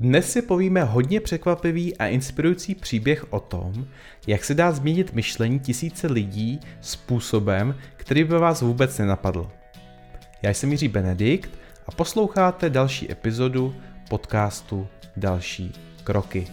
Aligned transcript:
Dnes 0.00 0.32
si 0.32 0.42
povíme 0.42 0.84
hodně 0.84 1.20
překvapivý 1.20 1.96
a 1.96 2.06
inspirující 2.06 2.74
příběh 2.74 3.32
o 3.32 3.40
tom, 3.40 3.86
jak 4.26 4.44
se 4.44 4.54
dá 4.54 4.72
změnit 4.72 5.12
myšlení 5.12 5.60
tisíce 5.60 6.06
lidí 6.06 6.60
způsobem, 6.80 7.78
který 7.96 8.24
by 8.24 8.38
vás 8.38 8.62
vůbec 8.62 8.98
nenapadl. 8.98 9.50
Já 10.42 10.50
jsem 10.50 10.70
Jiří 10.72 10.88
Benedikt 10.88 11.50
a 11.86 11.90
posloucháte 11.92 12.70
další 12.70 13.12
epizodu 13.12 13.74
podcastu 14.10 14.88
Další 15.16 15.72
kroky. 16.04 16.46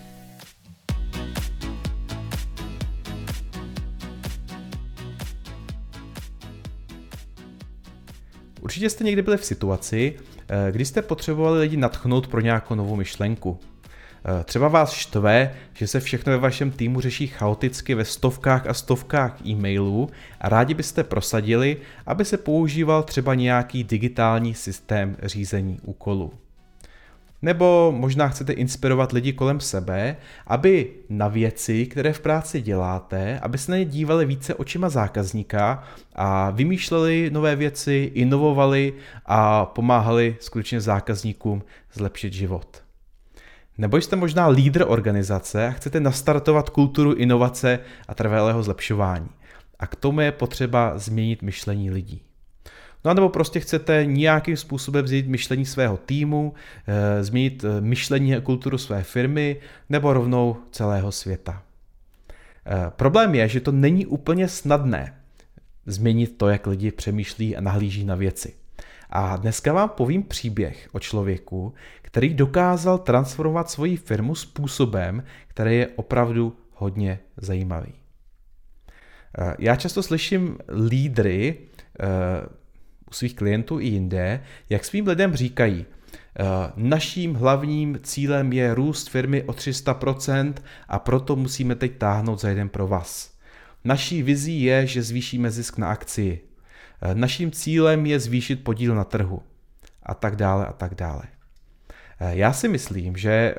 Určitě 8.62 8.90
jste 8.90 9.04
někdy 9.04 9.22
byli 9.22 9.38
v 9.38 9.46
situaci, 9.46 10.20
Eh, 10.50 10.72
kdy 10.72 10.86
jste 10.86 11.02
potřebovali 11.02 11.60
lidi 11.60 11.78
natchnout 11.78 12.28
pro 12.28 12.42
nějakou 12.42 12.76
novou 12.76 12.96
myšlenku. 12.96 13.60
Eh, 14.26 14.44
třeba 14.44 14.68
vás 14.68 14.92
štve, 14.92 15.54
že 15.74 15.88
se 15.88 16.00
všechno 16.00 16.32
ve 16.32 16.38
vašem 16.38 16.72
týmu 16.72 17.02
řeší 17.02 17.28
chaoticky 17.28 17.96
ve 17.96 18.06
stovkách 18.06 18.68
a 18.68 18.74
stovkách 18.74 19.46
e-mailů 19.46 20.10
a 20.42 20.50
rádi 20.50 20.74
byste 20.74 21.04
prosadili, 21.04 21.78
aby 22.06 22.26
se 22.26 22.38
používal 22.38 23.04
třeba 23.04 23.36
nějaký 23.36 23.84
digitální 23.84 24.54
systém 24.54 25.18
řízení 25.24 25.80
úkolů. 25.84 26.43
Nebo 27.44 27.94
možná 27.98 28.28
chcete 28.28 28.54
inspirovat 28.54 29.12
lidi 29.12 29.34
kolem 29.34 29.60
sebe, 29.60 30.16
aby 30.48 30.92
na 31.10 31.28
věci, 31.28 31.86
které 31.86 32.14
v 32.14 32.20
práci 32.20 32.62
děláte, 32.62 33.40
aby 33.40 33.58
se 33.58 33.72
na 33.72 33.78
ně 33.78 33.86
dívali 33.86 34.26
více 34.26 34.56
očima 34.56 34.90
zákazníka 34.90 35.84
a 36.16 36.50
vymýšleli 36.50 37.30
nové 37.34 37.56
věci, 37.56 38.12
inovovali 38.14 38.94
a 39.26 39.66
pomáhali 39.66 40.36
skutečně 40.40 40.82
zákazníkům 40.82 41.64
zlepšit 41.94 42.34
život. 42.34 42.84
Nebo 43.78 43.98
jste 43.98 44.16
možná 44.16 44.48
lídr 44.48 44.86
organizace 44.88 45.68
a 45.68 45.72
chcete 45.72 46.00
nastartovat 46.00 46.70
kulturu 46.70 47.14
inovace 47.14 47.80
a 48.08 48.14
trvalého 48.14 48.64
zlepšování. 48.64 49.30
A 49.80 49.88
k 49.88 49.96
tomu 49.96 50.22
je 50.22 50.32
potřeba 50.32 50.98
změnit 50.98 51.42
myšlení 51.42 51.92
lidí. 51.92 52.22
No 53.06 53.14
nebo 53.14 53.30
prostě 53.30 53.60
chcete 53.60 54.06
nějakým 54.06 54.58
způsobem 54.58 55.08
změnit 55.08 55.28
myšlení 55.28 55.66
svého 55.66 55.98
týmu, 55.98 56.54
eh, 56.88 57.24
změnit 57.24 57.64
eh, 57.64 57.82
myšlení 57.82 58.36
a 58.36 58.42
kulturu 58.42 58.78
své 58.78 59.04
firmy 59.04 59.58
nebo 59.90 60.14
rovnou 60.14 60.58
celého 60.72 61.12
světa. 61.12 61.64
Eh, 62.66 62.92
problém 62.96 63.36
je, 63.36 63.48
že 63.48 63.60
to 63.60 63.72
není 63.72 64.06
úplně 64.06 64.48
snadné 64.48 65.16
změnit 65.86 66.38
to, 66.38 66.50
jak 66.50 66.68
lidi 66.68 66.92
přemýšlí 66.92 67.58
a 67.58 67.62
nahlíží 67.62 68.06
na 68.06 68.16
věci. 68.16 68.54
A 69.10 69.38
dneska 69.38 69.74
vám 69.74 69.90
povím 69.90 70.24
příběh 70.24 70.90
o 70.92 71.00
člověku, 71.00 71.74
který 72.02 72.34
dokázal 72.34 72.98
transformovat 72.98 73.70
svoji 73.70 73.98
firmu 73.98 74.36
způsobem, 74.36 75.24
který 75.48 75.78
je 75.78 75.88
opravdu 75.88 76.58
hodně 76.74 77.20
zajímavý. 77.38 77.94
Já 79.60 79.76
často 79.76 80.04
slyším 80.04 80.58
lídry 80.88 81.58
u 83.14 83.16
svých 83.16 83.36
klientů 83.36 83.80
i 83.80 83.88
jinde, 83.88 84.44
jak 84.70 84.86
svým 84.86 85.08
lidem 85.08 85.36
říkají, 85.36 85.86
eh, 85.86 86.44
Naším 86.76 87.34
hlavním 87.34 88.00
cílem 88.04 88.54
je 88.54 88.74
růst 88.74 89.10
firmy 89.10 89.44
o 89.44 89.54
300% 89.54 90.54
a 90.88 91.00
proto 91.00 91.36
musíme 91.36 91.76
teď 91.76 91.98
táhnout 91.98 92.42
za 92.42 92.50
jeden 92.50 92.70
pro 92.70 92.88
vás. 92.88 93.34
Naší 93.84 94.24
vizí 94.24 94.64
je, 94.64 94.88
že 94.88 95.04
zvýšíme 95.04 95.52
zisk 95.52 95.78
na 95.78 95.90
akci. 95.90 96.40
Eh, 97.02 97.16
naším 97.16 97.52
cílem 97.52 98.06
je 98.06 98.20
zvýšit 98.20 98.64
podíl 98.64 98.96
na 98.96 99.04
trhu. 99.04 99.42
A 100.04 100.14
tak 100.14 100.36
dále 100.36 100.66
a 100.66 100.74
tak 100.74 100.96
dále. 100.96 101.24
Eh, 102.24 102.36
já 102.36 102.54
si 102.54 102.68
myslím, 102.68 103.18
že 103.18 103.32
eh, 103.32 103.54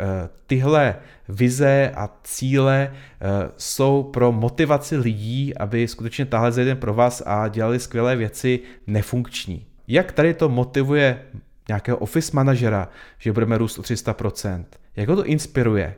tyhle 0.47 0.97
vize 1.29 1.93
a 1.95 2.11
cíle 2.25 2.91
eh, 2.93 3.51
jsou 3.57 4.03
pro 4.03 4.33
motivaci 4.33 4.97
lidí, 4.97 5.57
aby 5.57 5.89
skutečně 5.89 6.27
tahle 6.27 6.53
za 6.53 6.61
jeden 6.61 6.77
pro 6.77 6.95
vás 6.95 7.23
a 7.27 7.49
dělali 7.49 7.81
skvělé 7.81 8.17
věci 8.17 8.61
nefunkční. 8.87 9.67
Jak 9.89 10.13
tady 10.13 10.35
to 10.35 10.49
motivuje 10.49 11.23
nějakého 11.69 11.99
office 11.99 12.31
manažera, 12.35 12.89
že 13.19 13.33
budeme 13.33 13.59
růst 13.59 13.79
o 13.79 13.83
300%? 13.83 14.65
Jak 14.97 15.09
ho 15.09 15.17
to 15.17 15.25
inspiruje? 15.25 15.95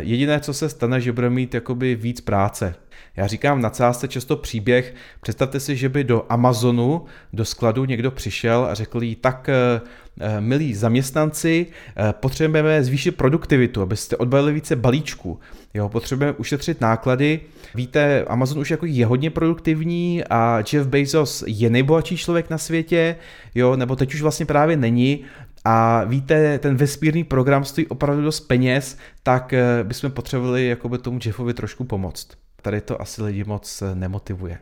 Jediné, 0.00 0.40
co 0.40 0.54
se 0.54 0.68
stane, 0.68 1.00
že 1.00 1.12
bude 1.12 1.30
mít 1.30 1.54
jakoby 1.54 1.94
víc 1.94 2.20
práce. 2.20 2.74
Já 3.16 3.26
říkám 3.26 3.60
na 3.60 3.70
cásce 3.70 4.08
často 4.08 4.36
příběh, 4.36 4.94
představte 5.20 5.60
si, 5.60 5.76
že 5.76 5.88
by 5.88 6.04
do 6.04 6.26
Amazonu, 6.28 7.04
do 7.32 7.44
skladu 7.44 7.84
někdo 7.84 8.10
přišel 8.10 8.64
a 8.64 8.74
řekl 8.74 9.02
jí, 9.02 9.16
tak 9.16 9.50
milí 10.40 10.74
zaměstnanci, 10.74 11.66
eh, 11.96 12.12
potřebujeme 12.12 12.84
zvýšit 12.84 13.10
produktivitu, 13.10 13.82
abyste 13.82 14.16
odbalili 14.16 14.52
více 14.52 14.76
balíčků. 14.76 15.40
Jo, 15.74 15.88
potřebujeme 15.88 16.38
ušetřit 16.38 16.80
náklady. 16.80 17.40
Víte, 17.74 18.24
Amazon 18.24 18.58
už 18.58 18.70
jako 18.70 18.86
je 18.86 19.06
hodně 19.06 19.30
produktivní 19.30 20.24
a 20.30 20.62
Jeff 20.72 20.88
Bezos 20.88 21.44
je 21.46 21.70
nejbohatší 21.70 22.16
člověk 22.16 22.50
na 22.50 22.58
světě, 22.58 23.16
jo, 23.54 23.76
nebo 23.76 23.96
teď 23.96 24.14
už 24.14 24.22
vlastně 24.22 24.46
právě 24.46 24.76
není. 24.76 25.24
A 25.64 26.04
víte, 26.04 26.58
ten 26.58 26.76
vesmírný 26.76 27.24
program 27.24 27.64
stojí 27.64 27.86
opravdu 27.86 28.22
dost 28.22 28.40
peněz, 28.40 28.98
tak 29.22 29.52
eh, 29.52 29.84
bychom 29.84 30.10
potřebovali 30.10 30.66
jakoby 30.66 30.98
tomu 30.98 31.18
Jeffovi 31.26 31.54
trošku 31.54 31.84
pomoct. 31.84 32.28
Tady 32.62 32.80
to 32.80 33.02
asi 33.02 33.22
lidi 33.22 33.44
moc 33.44 33.82
nemotivuje. 33.94 34.58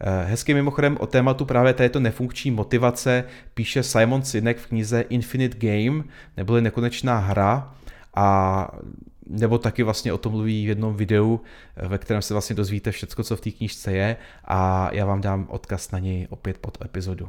Eh, 0.00 0.24
hezky 0.24 0.54
mimochodem 0.54 0.96
o 1.00 1.06
tématu 1.06 1.44
právě 1.44 1.74
této 1.74 2.00
nefunkční 2.00 2.50
motivace 2.50 3.24
píše 3.54 3.82
Simon 3.82 4.22
Sinek 4.22 4.58
v 4.58 4.66
knize 4.66 5.00
Infinite 5.00 5.58
Game, 5.58 6.04
neboli 6.36 6.62
nekonečná 6.62 7.18
hra 7.18 7.74
a 8.16 8.68
nebo 9.26 9.58
taky 9.58 9.82
vlastně 9.82 10.12
o 10.12 10.18
tom 10.18 10.32
mluví 10.32 10.66
v 10.66 10.68
jednom 10.68 10.96
videu, 10.96 11.40
eh, 11.76 11.88
ve 11.88 11.98
kterém 11.98 12.22
se 12.22 12.34
vlastně 12.34 12.56
dozvíte 12.56 12.90
všechno, 12.90 13.24
co 13.24 13.36
v 13.36 13.40
té 13.40 13.50
knížce 13.50 13.92
je 13.92 14.16
a 14.44 14.90
já 14.92 15.06
vám 15.06 15.20
dám 15.20 15.46
odkaz 15.48 15.90
na 15.90 15.98
něj 15.98 16.26
opět 16.30 16.58
pod 16.58 16.78
epizodu. 16.84 17.28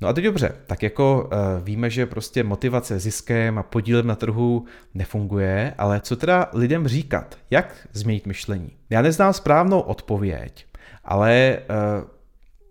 No 0.00 0.08
a 0.08 0.12
teď 0.12 0.24
dobře, 0.24 0.52
tak 0.66 0.82
jako 0.82 1.30
uh, 1.32 1.64
víme, 1.64 1.90
že 1.90 2.06
prostě 2.06 2.44
motivace 2.44 2.98
ziskem 2.98 3.58
a 3.58 3.62
podílem 3.62 4.06
na 4.06 4.14
trhu 4.14 4.64
nefunguje, 4.94 5.74
ale 5.78 6.00
co 6.00 6.16
teda 6.16 6.50
lidem 6.52 6.88
říkat? 6.88 7.38
Jak 7.50 7.88
změnit 7.92 8.26
myšlení? 8.26 8.70
Já 8.90 9.02
neznám 9.02 9.32
správnou 9.32 9.80
odpověď, 9.80 10.66
ale 11.06 11.32
eh, 11.32 11.58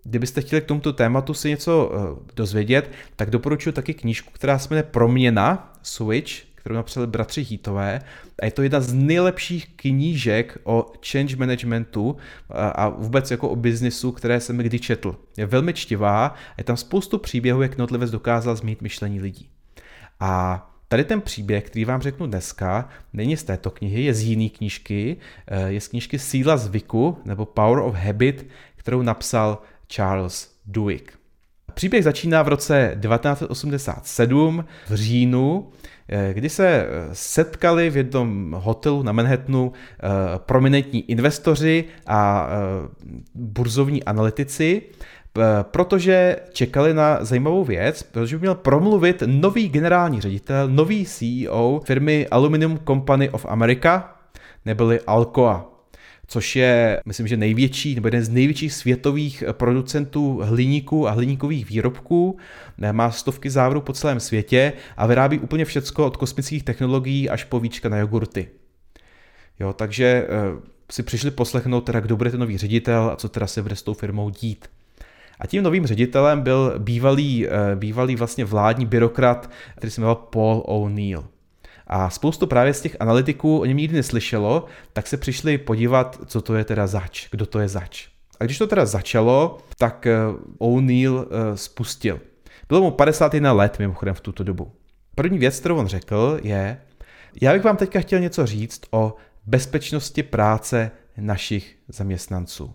kdybyste 0.04 0.40
chtěli 0.40 0.62
k 0.62 0.66
tomuto 0.66 0.92
tématu 0.92 1.34
si 1.34 1.48
něco 1.48 1.92
eh, 1.92 2.32
dozvědět, 2.36 2.90
tak 3.16 3.30
doporučuji 3.30 3.72
taky 3.72 3.94
knížku, 3.94 4.30
která 4.32 4.58
se 4.58 4.68
jmenuje 4.70 4.82
Proměna, 4.82 5.72
Switch, 5.82 6.32
kterou 6.54 6.76
napsali 6.76 7.06
bratři 7.06 7.42
Hítové. 7.42 8.00
A 8.42 8.44
je 8.44 8.50
to 8.50 8.62
jedna 8.62 8.80
z 8.80 8.92
nejlepších 8.92 9.66
knížek 9.76 10.58
o 10.64 10.92
change 11.10 11.36
managementu 11.36 12.16
eh, 12.16 12.54
a 12.54 12.88
vůbec 12.88 13.30
jako 13.30 13.48
o 13.48 13.56
biznisu, 13.56 14.12
které 14.12 14.40
jsem 14.40 14.58
kdy 14.58 14.80
četl. 14.80 15.16
Je 15.36 15.46
velmi 15.46 15.72
čtivá, 15.72 16.34
je 16.58 16.64
tam 16.64 16.76
spoustu 16.76 17.18
příběhů, 17.18 17.62
jak 17.62 17.78
Notlivec 17.78 18.10
dokázal 18.10 18.56
změnit 18.56 18.82
myšlení 18.82 19.20
lidí. 19.20 19.48
A 20.20 20.62
Tady 20.88 21.04
ten 21.04 21.20
příběh, 21.20 21.64
který 21.64 21.84
vám 21.84 22.02
řeknu 22.02 22.26
dneska, 22.26 22.88
není 23.12 23.36
z 23.36 23.44
této 23.44 23.70
knihy, 23.70 24.02
je 24.02 24.14
z 24.14 24.22
jiné 24.22 24.48
knížky, 24.48 25.16
eh, 25.46 25.68
je 25.68 25.80
z 25.80 25.88
knížky 25.88 26.18
Síla 26.18 26.56
zvyku 26.56 27.18
nebo 27.24 27.44
Power 27.44 27.78
of 27.78 27.94
Habit, 27.94 28.46
kterou 28.76 29.02
napsal 29.02 29.58
Charles 29.88 30.56
Duhigg. 30.66 31.12
Příběh 31.74 32.04
začíná 32.04 32.42
v 32.42 32.48
roce 32.48 32.98
1987 33.00 34.64
v 34.88 34.94
říjnu, 34.94 35.70
eh, 36.08 36.34
kdy 36.34 36.48
se 36.48 36.68
eh, 36.68 36.88
setkali 37.12 37.90
v 37.90 37.96
jednom 37.96 38.56
hotelu 38.58 39.02
na 39.02 39.12
Manhattanu 39.12 39.72
prominentní 40.36 41.10
investoři 41.10 41.84
a 42.06 42.48
burzovní 43.34 44.04
analytici 44.04 44.82
protože 45.62 46.36
čekali 46.52 46.94
na 46.94 47.24
zajímavou 47.24 47.64
věc, 47.64 48.02
protože 48.02 48.36
by 48.36 48.40
měl 48.40 48.54
promluvit 48.54 49.22
nový 49.26 49.68
generální 49.68 50.20
ředitel, 50.20 50.68
nový 50.68 51.04
CEO 51.04 51.80
firmy 51.84 52.26
Aluminium 52.30 52.78
Company 52.86 53.30
of 53.30 53.46
America, 53.46 54.16
neboli 54.64 55.00
Alcoa, 55.06 55.72
což 56.26 56.56
je, 56.56 57.00
myslím, 57.06 57.26
že 57.26 57.36
největší, 57.36 57.94
nebo 57.94 58.08
jeden 58.08 58.22
z 58.22 58.28
největších 58.28 58.72
světových 58.72 59.44
producentů 59.52 60.40
hliníků 60.44 61.08
a 61.08 61.10
hliníkových 61.10 61.68
výrobků. 61.68 62.38
Eh, 62.82 62.92
má 62.92 63.10
stovky 63.10 63.50
závodů 63.50 63.80
po 63.80 63.92
celém 63.92 64.20
světě 64.20 64.72
a 64.96 65.06
vyrábí 65.06 65.38
úplně 65.38 65.64
všecko 65.64 66.06
od 66.06 66.16
kosmických 66.16 66.62
technologií 66.62 67.30
až 67.30 67.44
po 67.44 67.60
víčka 67.60 67.88
na 67.88 67.98
jogurty. 67.98 68.48
Jo, 69.60 69.72
takže 69.72 70.04
e, 70.04 70.26
si 70.92 71.02
přišli 71.02 71.30
poslechnout 71.30 71.80
teda, 71.80 72.00
kdo 72.00 72.16
bude 72.16 72.30
ten 72.30 72.40
nový 72.40 72.58
ředitel 72.58 73.10
a 73.12 73.16
co 73.16 73.28
teda 73.28 73.46
se 73.46 73.62
bude 73.62 73.76
s 73.76 73.82
tou 73.82 73.94
firmou 73.94 74.30
dít. 74.30 74.68
A 75.40 75.46
tím 75.46 75.62
novým 75.62 75.86
ředitelem 75.86 76.40
byl 76.40 76.74
bývalý, 76.78 77.46
eh, 77.46 77.50
bývalý 77.74 78.16
vlastně 78.16 78.44
vládní 78.44 78.86
byrokrat, 78.86 79.50
který 79.76 79.90
se 79.90 80.00
jmenoval 80.00 80.14
Paul 80.14 80.62
O'Neill. 80.66 81.24
A 81.86 82.10
spoustu 82.10 82.46
právě 82.46 82.74
z 82.74 82.80
těch 82.80 82.96
analytiků 83.00 83.58
o 83.58 83.64
něm 83.64 83.76
nikdy 83.76 83.96
neslyšelo, 83.96 84.64
tak 84.92 85.06
se 85.06 85.16
přišli 85.16 85.58
podívat, 85.58 86.20
co 86.26 86.40
to 86.40 86.54
je 86.54 86.64
teda 86.64 86.86
zač, 86.86 87.28
kdo 87.30 87.46
to 87.46 87.58
je 87.58 87.68
zač. 87.68 88.08
A 88.40 88.44
když 88.44 88.58
to 88.58 88.66
teda 88.66 88.86
začalo, 88.86 89.58
tak 89.78 90.06
eh, 90.06 90.16
O'Neill 90.58 91.26
eh, 91.30 91.56
spustil. 91.56 92.20
Bylo 92.68 92.80
mu 92.80 92.90
51 92.90 93.52
let 93.52 93.78
mimochodem 93.78 94.14
v 94.14 94.20
tuto 94.20 94.44
dobu. 94.44 94.72
První 95.14 95.38
věc, 95.38 95.60
kterou 95.60 95.76
on 95.76 95.86
řekl, 95.86 96.40
je, 96.42 96.78
Já 97.42 97.52
bych 97.52 97.64
vám 97.64 97.76
teďka 97.76 98.00
chtěl 98.00 98.20
něco 98.20 98.46
říct 98.46 98.80
o 98.90 99.14
bezpečnosti 99.46 100.22
práce 100.22 100.90
našich 101.16 101.76
zaměstnanců. 101.88 102.74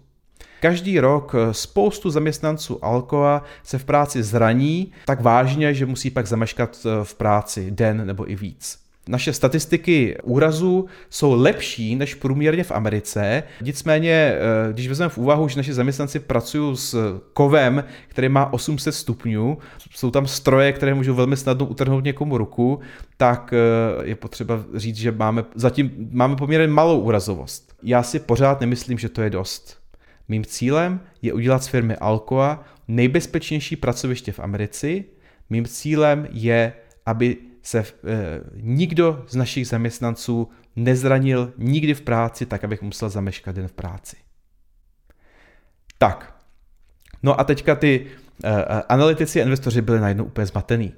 Každý 0.61 0.99
rok 0.99 1.35
spoustu 1.51 2.09
zaměstnanců 2.09 2.85
Alcoa 2.85 3.43
se 3.63 3.77
v 3.77 3.83
práci 3.83 4.23
zraní 4.23 4.91
tak 5.05 5.21
vážně, 5.21 5.73
že 5.73 5.85
musí 5.85 6.09
pak 6.09 6.27
zameškat 6.27 6.85
v 7.03 7.15
práci 7.15 7.71
den 7.71 8.07
nebo 8.07 8.31
i 8.31 8.35
víc. 8.35 8.79
Naše 9.07 9.33
statistiky 9.33 10.17
úrazů 10.23 10.85
jsou 11.09 11.41
lepší 11.41 11.95
než 11.95 12.15
průměrně 12.15 12.63
v 12.63 12.71
Americe, 12.71 13.43
nicméně, 13.61 14.11
eh, 14.11 14.73
když 14.73 14.87
vezmeme 14.87 15.09
v 15.09 15.17
úvahu, 15.17 15.47
že 15.47 15.57
naši 15.57 15.73
zaměstnanci 15.73 16.19
pracují 16.19 16.77
s 16.77 17.19
kovem, 17.33 17.83
který 18.07 18.29
má 18.29 18.53
800 18.53 18.95
stupňů, 18.95 19.57
jsou 19.95 20.11
tam 20.11 20.27
stroje, 20.27 20.71
které 20.71 20.93
můžou 20.93 21.13
velmi 21.15 21.37
snadno 21.37 21.65
utrhnout 21.65 22.03
někomu 22.03 22.37
ruku, 22.37 22.79
tak 23.17 23.53
eh, 23.53 24.07
je 24.07 24.15
potřeba 24.15 24.63
říct, 24.75 24.97
že 24.97 25.11
máme 25.11 25.43
zatím 25.55 26.09
máme 26.11 26.35
poměrně 26.35 26.67
malou 26.67 26.99
úrazovost. 26.99 27.73
Já 27.83 28.03
si 28.03 28.19
pořád 28.19 28.61
nemyslím, 28.61 28.97
že 28.97 29.09
to 29.09 29.21
je 29.21 29.29
dost. 29.29 29.80
Mým 30.31 30.45
cílem 30.45 30.99
je 31.21 31.33
udělat 31.33 31.63
z 31.63 31.67
firmy 31.67 31.95
Alcoa 31.95 32.63
nejbezpečnější 32.87 33.75
pracoviště 33.75 34.31
v 34.31 34.39
Americe. 34.39 34.87
Mým 35.49 35.65
cílem 35.65 36.27
je, 36.31 36.73
aby 37.05 37.37
se 37.61 37.79
e, 37.79 37.85
nikdo 38.55 39.25
z 39.27 39.35
našich 39.35 39.67
zaměstnanců 39.67 40.49
nezranil 40.75 41.53
nikdy 41.57 41.93
v 41.93 42.01
práci, 42.01 42.45
tak 42.45 42.63
abych 42.63 42.81
musel 42.81 43.09
zameškat 43.09 43.55
den 43.55 43.67
v 43.67 43.73
práci. 43.73 44.15
Tak, 45.97 46.35
no 47.23 47.39
a 47.39 47.43
teďka 47.43 47.75
ty 47.75 48.07
e, 48.43 48.63
analytici 48.89 49.41
a 49.41 49.43
investoři 49.43 49.81
byli 49.81 49.99
najednou 49.99 50.25
úplně 50.25 50.45
zmatený 50.45 50.93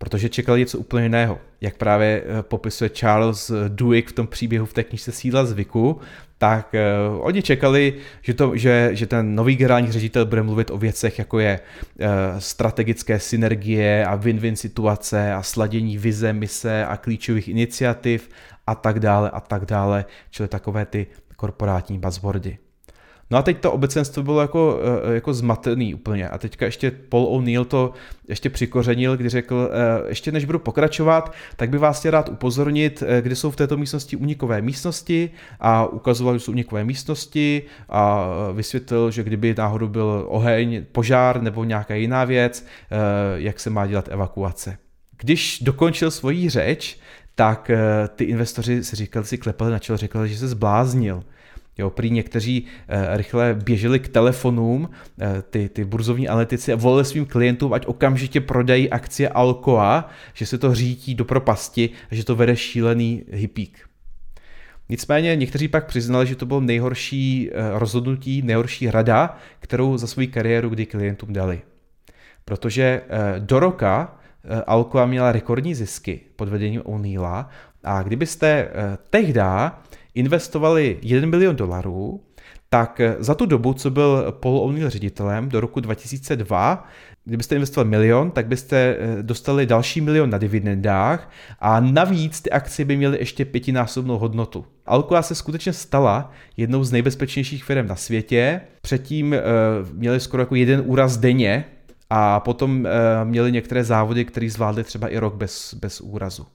protože 0.00 0.28
čekali 0.28 0.60
něco 0.60 0.78
úplně 0.78 1.04
jiného. 1.04 1.38
Jak 1.60 1.76
právě 1.76 2.22
eh, 2.22 2.42
popisuje 2.42 2.90
Charles 2.90 3.52
Duick 3.68 4.08
v 4.08 4.12
tom 4.12 4.26
příběhu 4.26 4.66
v 4.66 4.72
té 4.72 4.84
knižce 4.84 5.12
Sídla 5.12 5.44
zvyku, 5.44 6.00
tak 6.38 6.74
uh, 7.12 7.26
oni 7.26 7.42
čekali, 7.42 7.94
že, 8.22 8.34
to, 8.34 8.56
že, 8.56 8.90
že 8.92 9.06
ten 9.06 9.34
nový 9.34 9.56
generální 9.56 9.92
ředitel 9.92 10.26
bude 10.26 10.42
mluvit 10.42 10.70
o 10.70 10.78
věcech, 10.78 11.18
jako 11.18 11.38
je 11.38 11.60
uh, 11.60 12.06
strategické 12.38 13.18
synergie 13.18 14.06
a 14.06 14.16
win-win 14.16 14.54
situace 14.54 15.32
a 15.32 15.42
sladění 15.42 15.98
vize, 15.98 16.32
mise 16.32 16.86
a 16.86 16.96
klíčových 16.96 17.48
iniciativ 17.48 18.28
a 18.66 18.74
tak 18.74 19.00
dále 19.00 19.30
a 19.30 19.40
tak 19.40 19.66
dále, 19.66 20.04
čili 20.30 20.48
takové 20.48 20.86
ty 20.86 21.06
korporátní 21.36 21.98
buzzwordy. 21.98 22.58
No 23.30 23.38
a 23.38 23.42
teď 23.42 23.60
to 23.60 23.72
obecenstvo 23.72 24.22
bylo 24.22 24.40
jako, 24.40 24.80
eh, 25.08 25.14
jako 25.14 25.34
zmatený 25.34 25.94
úplně. 25.94 26.28
A 26.28 26.38
teďka 26.38 26.66
ještě 26.66 26.90
Paul 26.90 27.26
O'Neill 27.26 27.64
to 27.64 27.92
ještě 28.28 28.50
přikořenil, 28.50 29.16
kdy 29.16 29.28
řekl, 29.28 29.70
eh, 29.72 30.08
ještě 30.08 30.32
než 30.32 30.44
budu 30.44 30.58
pokračovat, 30.58 31.32
tak 31.56 31.70
bych 31.70 31.80
vás 31.80 31.98
chtěl 31.98 32.10
rád 32.10 32.28
upozornit, 32.28 33.02
eh, 33.06 33.22
kde 33.22 33.36
jsou 33.36 33.50
v 33.50 33.56
této 33.56 33.76
místnosti 33.76 34.16
unikové 34.16 34.62
místnosti 34.62 35.30
a 35.60 35.86
ukazoval, 35.86 36.34
že 36.34 36.40
jsou 36.40 36.52
unikové 36.52 36.84
místnosti 36.84 37.62
a 37.88 38.28
vysvětlil, 38.52 39.10
že 39.10 39.22
kdyby 39.22 39.54
náhodou 39.58 39.88
byl 39.88 40.24
oheň, 40.28 40.84
požár 40.92 41.42
nebo 41.42 41.64
nějaká 41.64 41.94
jiná 41.94 42.24
věc, 42.24 42.66
jak 43.34 43.60
se 43.60 43.70
má 43.70 43.86
dělat 43.86 44.08
evakuace. 44.08 44.78
Když 45.16 45.60
dokončil 45.62 46.10
svoji 46.10 46.48
řeč, 46.48 46.98
tak 47.34 47.70
ty 48.16 48.24
investoři 48.24 48.84
si 48.84 48.96
říkali, 48.96 49.26
si 49.26 49.38
klepali 49.38 49.70
na 49.70 49.78
čelo, 49.78 49.96
řekli, 49.96 50.28
že 50.28 50.38
se 50.38 50.48
zbláznil. 50.48 51.22
Jo, 51.80 51.90
prý 51.90 52.10
někteří 52.10 52.66
eh, 52.88 53.16
rychle 53.16 53.56
běželi 53.64 54.00
k 54.00 54.08
telefonům, 54.08 54.90
eh, 55.20 55.42
ty, 55.50 55.68
ty 55.68 55.84
burzovní 55.84 56.28
analytici 56.28 56.72
a 56.72 56.76
volili 56.76 57.04
svým 57.04 57.26
klientům, 57.26 57.72
ať 57.72 57.86
okamžitě 57.86 58.40
prodají 58.40 58.90
akcie 58.90 59.28
Alcoa, 59.28 60.10
že 60.34 60.46
se 60.46 60.58
to 60.58 60.74
řítí 60.74 61.14
do 61.14 61.24
propasti 61.24 61.90
a 62.10 62.14
že 62.14 62.24
to 62.24 62.36
vede 62.36 62.56
šílený 62.56 63.24
hypík. 63.30 63.78
Nicméně 64.88 65.36
někteří 65.36 65.68
pak 65.68 65.86
přiznali, 65.86 66.26
že 66.26 66.36
to 66.36 66.46
bylo 66.46 66.60
nejhorší 66.60 67.50
eh, 67.52 67.78
rozhodnutí, 67.78 68.42
nejhorší 68.42 68.90
rada, 68.90 69.38
kterou 69.60 69.96
za 69.96 70.06
svou 70.06 70.26
kariéru 70.30 70.68
kdy 70.68 70.86
klientům 70.86 71.32
dali. 71.32 71.60
Protože 72.44 73.02
do 73.38 73.60
roka 73.60 74.16
Alcoa 74.66 75.06
měla 75.06 75.32
rekordní 75.32 75.74
zisky 75.74 76.20
pod 76.36 76.48
vedením 76.48 76.82
O'Neilla 76.84 77.48
a 77.84 78.02
kdybyste 78.02 78.68
tehdy 79.10 79.40
investovali 80.14 80.98
1 81.02 81.28
milion 81.28 81.56
dolarů, 81.56 82.20
tak 82.68 83.00
za 83.18 83.34
tu 83.34 83.46
dobu, 83.46 83.72
co 83.72 83.90
byl 83.90 84.32
Paul 84.40 84.58
O'Neill 84.58 84.90
ředitelem 84.90 85.48
do 85.48 85.60
roku 85.60 85.80
2002, 85.80 86.88
kdybyste 87.24 87.54
investovali 87.54 87.90
milion, 87.90 88.30
tak 88.30 88.46
byste 88.46 88.76
eh, 88.76 89.22
dostali 89.22 89.66
další 89.66 90.00
milion 90.00 90.30
na 90.30 90.38
dividendách 90.38 91.30
a 91.60 91.80
navíc 91.80 92.40
ty 92.40 92.50
akcie 92.50 92.86
by 92.86 92.96
měly 92.96 93.18
ještě 93.18 93.44
pětinásobnou 93.44 94.18
hodnotu. 94.18 94.64
Alcoa 94.86 95.22
se 95.22 95.34
skutečně 95.34 95.72
stala 95.72 96.32
jednou 96.56 96.84
z 96.84 96.92
nejbezpečnějších 96.92 97.64
firm 97.64 97.86
na 97.86 97.96
světě. 97.96 98.60
Předtím 98.82 99.32
uh, 99.32 99.98
měli 99.98 100.20
skoro 100.20 100.42
jako 100.42 100.54
jeden 100.54 100.82
úraz 100.86 101.16
denně 101.16 101.64
a 102.10 102.40
potom 102.40 102.80
uh, 102.80 102.88
měli 103.24 103.52
některé 103.52 103.84
závody, 103.84 104.24
které 104.24 104.50
zvládly 104.50 104.84
třeba 104.84 105.08
i 105.08 105.18
rok 105.18 105.34
bez, 105.34 105.74
bez 105.74 106.00
úrazu. 106.00 106.46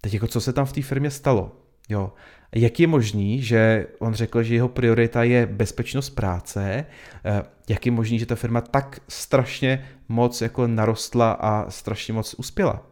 Teď 0.00 0.14
jako 0.14 0.26
co 0.26 0.40
se 0.40 0.52
tam 0.52 0.66
v 0.66 0.72
té 0.72 0.82
firmě 0.82 1.10
stalo? 1.10 1.63
Jo. 1.88 2.12
Jak 2.54 2.80
je 2.80 2.86
možný, 2.86 3.42
že 3.42 3.86
on 3.98 4.14
řekl, 4.14 4.42
že 4.42 4.54
jeho 4.54 4.68
priorita 4.68 5.22
je 5.22 5.46
bezpečnost 5.46 6.10
práce? 6.10 6.86
Eh, 7.24 7.42
jak 7.68 7.86
je 7.86 7.92
možný, 7.92 8.18
že 8.18 8.26
ta 8.26 8.34
firma 8.34 8.60
tak 8.60 9.00
strašně 9.08 9.88
moc 10.08 10.40
jako 10.40 10.66
narostla 10.66 11.32
a 11.32 11.70
strašně 11.70 12.14
moc 12.14 12.34
uspěla? 12.34 12.82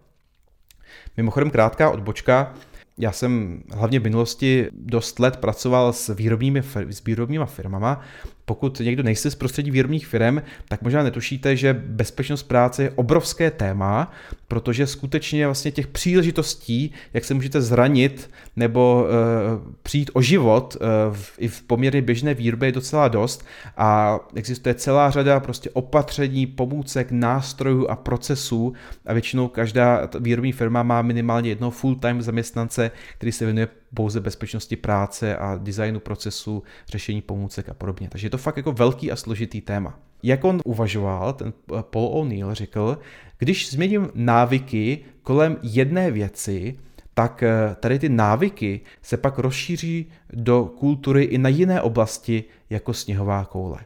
Mimochodem 1.17 1.51
krátká 1.51 1.91
odbočka. 1.91 2.55
Já 2.99 3.13
jsem 3.13 3.63
hlavně 3.71 4.01
v 4.01 4.03
minulosti 4.03 4.67
dost 4.73 5.19
let 5.19 5.37
pracoval 5.37 5.93
s 5.93 6.15
výrobními, 6.15 6.63
s 6.91 7.05
výrobníma 7.05 7.47
firmama. 7.47 8.01
Pokud 8.45 8.81
někdo 8.81 9.03
nejste 9.03 9.31
z 9.31 9.35
prostředí 9.35 9.71
výrobních 9.71 10.07
firm, 10.07 10.39
tak 10.69 10.83
možná 10.83 11.03
netušíte, 11.03 11.57
že 11.57 11.75
bezpečnost 11.75 12.43
práce 12.43 12.83
je 12.83 12.91
obrovské 12.91 13.51
téma, 13.51 14.13
protože 14.49 14.87
skutečně 14.87 15.47
vlastně 15.47 15.71
těch 15.71 15.87
příležitostí, 15.87 16.93
jak 17.15 17.25
se 17.25 17.35
můžete 17.35 17.61
zranit 17.63 18.31
nebo 18.57 19.05
uh, 19.05 19.73
přijít 19.83 20.11
o 20.13 20.23
život 20.23 20.77
uh, 20.81 21.17
v, 21.17 21.35
i 21.39 21.49
v 21.49 21.63
poměrně 21.63 22.03
běžné 22.03 22.35
výrobě 22.35 22.69
je 22.69 22.73
docela 22.73 23.09
dost 23.09 23.45
a 23.77 24.19
existuje 24.35 24.75
celá 24.75 25.11
řada 25.11 25.41
prostě 25.41 25.71
opatření, 25.71 26.47
pomůcek, 26.47 27.11
nástrojů 27.11 27.89
a 27.89 27.97
procesů 27.97 28.73
a 29.07 29.13
většinou 29.13 29.49
každá 29.49 30.09
výrobní 30.21 30.53
firma 30.53 30.83
má 30.83 31.03
minimálně 31.03 31.49
jednoho 31.49 31.71
full-time 31.71 32.23
zaměstnance, 32.23 32.82
který 33.15 33.33
se 33.33 33.45
věnuje 33.45 33.69
pouze 33.95 34.21
bezpečnosti 34.21 34.77
práce 34.77 35.37
a 35.37 35.57
designu 35.57 36.01
procesu, 36.01 36.63
řešení 36.89 37.23
pomůcek 37.23 37.69
a 37.69 37.75
podobně. 37.75 38.09
Takže 38.09 38.27
je 38.27 38.31
to 38.31 38.39
fakt 38.39 38.57
jako 38.57 38.73
velký 38.73 39.13
a 39.13 39.17
složitý 39.17 39.61
téma. 39.61 39.99
Jak 40.23 40.45
on 40.45 40.61
uvažoval, 40.65 41.33
ten 41.33 41.53
Paul 41.83 42.09
O'Neill 42.13 42.55
řekl, 42.55 42.99
když 43.39 43.71
změním 43.71 44.11
návyky 44.15 44.99
kolem 45.23 45.57
jedné 45.63 46.11
věci, 46.11 46.79
tak 47.15 47.43
eh, 47.43 47.77
tady 47.81 47.99
ty 47.99 48.09
návyky 48.09 48.81
se 49.03 49.17
pak 49.17 49.39
rozšíří 49.39 50.11
do 50.33 50.65
kultury 50.65 51.25
i 51.25 51.39
na 51.39 51.49
jiné 51.49 51.83
oblasti, 51.83 52.45
jako 52.71 52.95
sněhová 52.95 53.45
koule. 53.45 53.79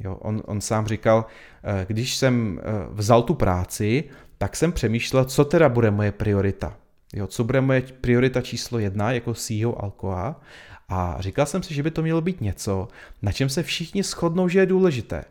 Jo, 0.00 0.14
on, 0.14 0.42
on 0.46 0.60
sám 0.60 0.86
říkal, 0.86 1.26
eh, 1.64 1.86
když 1.88 2.16
jsem 2.16 2.60
eh, 2.60 2.62
vzal 2.90 3.22
tu 3.22 3.34
práci, 3.34 4.04
tak 4.38 4.56
jsem 4.56 4.72
přemýšlel, 4.72 5.24
co 5.24 5.44
teda 5.44 5.68
bude 5.68 5.90
moje 5.90 6.12
priorita. 6.12 6.76
Jo, 7.16 7.26
co 7.26 7.44
bude 7.44 7.60
moje 7.60 7.82
priorita 8.00 8.40
číslo 8.40 8.78
jedna 8.78 9.12
jako 9.12 9.34
CEO 9.34 9.82
Alcoa 9.84 10.40
a 10.88 11.16
říkal 11.20 11.46
jsem 11.46 11.62
si, 11.62 11.74
že 11.74 11.82
by 11.82 11.90
to 11.90 12.02
mělo 12.02 12.20
být 12.20 12.40
něco, 12.40 12.88
na 13.22 13.32
čem 13.32 13.48
se 13.48 13.62
všichni 13.62 14.02
shodnou, 14.02 14.48
že 14.48 14.58
je 14.58 14.66
důležité. 14.66 15.24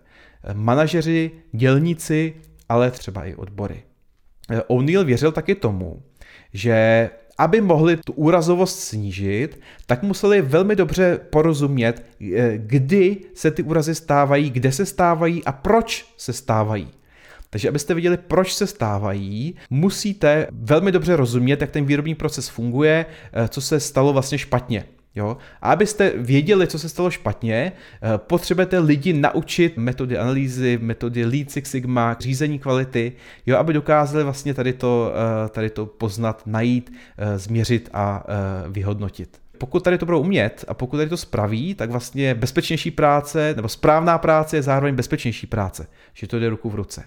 Manažeři, 0.54 1.32
dělníci, 1.52 2.34
ale 2.70 2.92
třeba 2.92 3.26
i 3.26 3.36
odbory. 3.36 3.84
O'Neill 4.68 5.06
věřil 5.06 5.32
taky 5.32 5.56
tomu, 5.56 6.02
že 6.54 7.10
aby 7.38 7.62
mohli 7.62 7.98
tu 7.98 8.14
úrazovost 8.14 8.80
snížit, 8.80 9.60
tak 9.86 10.04
museli 10.04 10.42
velmi 10.42 10.76
dobře 10.76 11.20
porozumět, 11.30 12.06
kdy 12.58 13.18
se 13.34 13.52
ty 13.52 13.64
úrazy 13.64 13.96
stávají, 13.96 14.50
kde 14.50 14.72
se 14.72 14.86
stávají 14.86 15.46
a 15.46 15.52
proč 15.52 16.14
se 16.18 16.34
stávají. 16.34 16.92
Takže 17.54 17.70
abyste 17.70 17.94
viděli, 17.94 18.18
proč 18.18 18.54
se 18.54 18.68
stávají, 18.68 19.56
musíte 19.70 20.48
velmi 20.52 20.92
dobře 20.92 21.16
rozumět, 21.16 21.62
jak 21.62 21.72
ten 21.72 21.86
výrobní 21.86 22.16
proces 22.16 22.50
funguje, 22.50 23.06
eh, 23.34 23.48
co 23.48 23.62
se 23.62 23.80
stalo 23.80 24.14
vlastně 24.14 24.38
špatně. 24.38 24.86
Jo? 25.16 25.38
A 25.62 25.72
abyste 25.72 26.12
věděli, 26.18 26.68
co 26.68 26.80
se 26.80 26.90
stalo 26.90 27.12
špatně, 27.12 27.72
eh, 27.72 28.18
potřebujete 28.18 28.80
lidi 28.80 29.14
naučit 29.14 29.78
metody 29.78 30.18
analýzy, 30.18 30.80
metody 30.82 31.26
Lead 31.26 31.52
Six 31.52 31.70
Sigma, 31.70 32.16
řízení 32.20 32.60
kvality, 32.60 33.14
jo? 33.46 33.58
aby 33.58 33.74
dokázali 33.74 34.24
vlastně 34.24 34.54
tady 34.54 34.74
to, 34.74 35.14
eh, 35.46 35.50
tady 35.50 35.70
to 35.70 35.86
poznat, 35.86 36.44
najít, 36.46 36.94
změřit 37.36 37.90
a 37.94 38.24
vyhodnotit. 38.70 39.38
Pokud 39.58 39.84
tady 39.84 39.98
to 39.98 40.06
budou 40.06 40.20
umět 40.20 40.66
a 40.68 40.74
pokud 40.74 40.98
tady 40.98 41.10
to 41.10 41.18
spraví, 41.18 41.76
tak 41.76 41.92
vlastně 41.92 42.36
bezpečnější 42.36 42.92
práce 42.92 43.54
nebo 43.56 43.70
správná 43.70 44.18
práce 44.18 44.58
je 44.58 44.62
zároveň 44.62 44.96
bezpečnější 44.96 45.48
práce, 45.48 45.88
že 46.14 46.28
to 46.28 46.40
jde 46.40 46.50
ruku 46.50 46.70
v 46.70 46.76
ruce. 46.76 47.04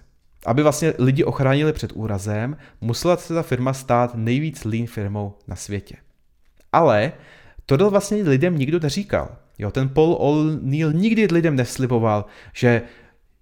Aby 0.47 0.63
vlastně 0.63 0.95
lidi 0.99 1.25
ochránili 1.25 1.73
před 1.73 1.93
úrazem, 1.95 2.57
musela 2.81 3.17
se 3.17 3.35
ta 3.35 3.43
firma 3.43 3.73
stát 3.73 4.15
nejvíc 4.15 4.65
lean 4.65 4.87
firmou 4.87 5.35
na 5.49 5.57
světě. 5.57 5.97
Ale 6.73 7.13
tohle 7.67 7.91
vlastně 7.91 8.23
lidem 8.23 8.59
nikdo 8.59 8.81
neříkal. 8.81 9.37
Jo, 9.59 9.71
ten 9.71 9.89
Paul 9.89 10.17
O'Neill 10.21 10.93
nikdy 10.93 11.29
lidem 11.33 11.57
nesliboval, 11.57 12.25
že 12.53 12.83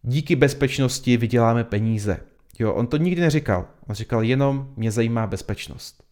díky 0.03 0.37
bezpečnosti 0.37 1.17
vyděláme 1.17 1.65
peníze. 1.65 2.21
Jo, 2.59 2.73
on 2.73 2.87
to 2.87 2.97
nikdy 2.97 3.21
neříkal. 3.21 3.67
On 3.89 3.95
říkal 3.95 4.23
jenom, 4.23 4.73
mě 4.77 4.91
zajímá 4.91 5.27
bezpečnost. 5.27 6.05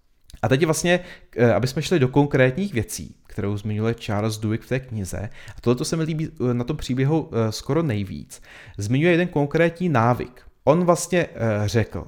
A 0.43 0.49
teď 0.49 0.65
vlastně, 0.65 1.01
eh, 1.37 1.53
aby 1.53 1.67
jsme 1.67 1.83
šli 1.83 1.99
do 1.99 2.09
konkrétních 2.09 2.75
věcí, 2.75 3.17
kterou 3.27 3.57
zmiňuje 3.57 3.95
Charles 3.95 4.39
Duhigg 4.39 4.65
v 4.65 4.69
té 4.69 4.81
knize, 4.81 5.31
a 5.57 5.61
tohle 5.61 5.85
se 5.85 5.97
mi 5.97 6.03
líbí 6.03 6.29
eh, 6.51 6.55
na 6.55 6.65
tom 6.65 6.77
příběhu 6.77 7.31
eh, 7.33 7.53
skoro 7.53 7.83
nejvíc, 7.83 8.43
zmiňuje 8.79 9.13
jeden 9.13 9.29
konkrétní 9.29 9.89
návyk. 9.89 10.43
On 10.65 10.85
vlastně 10.85 11.27
řekl, 11.65 12.07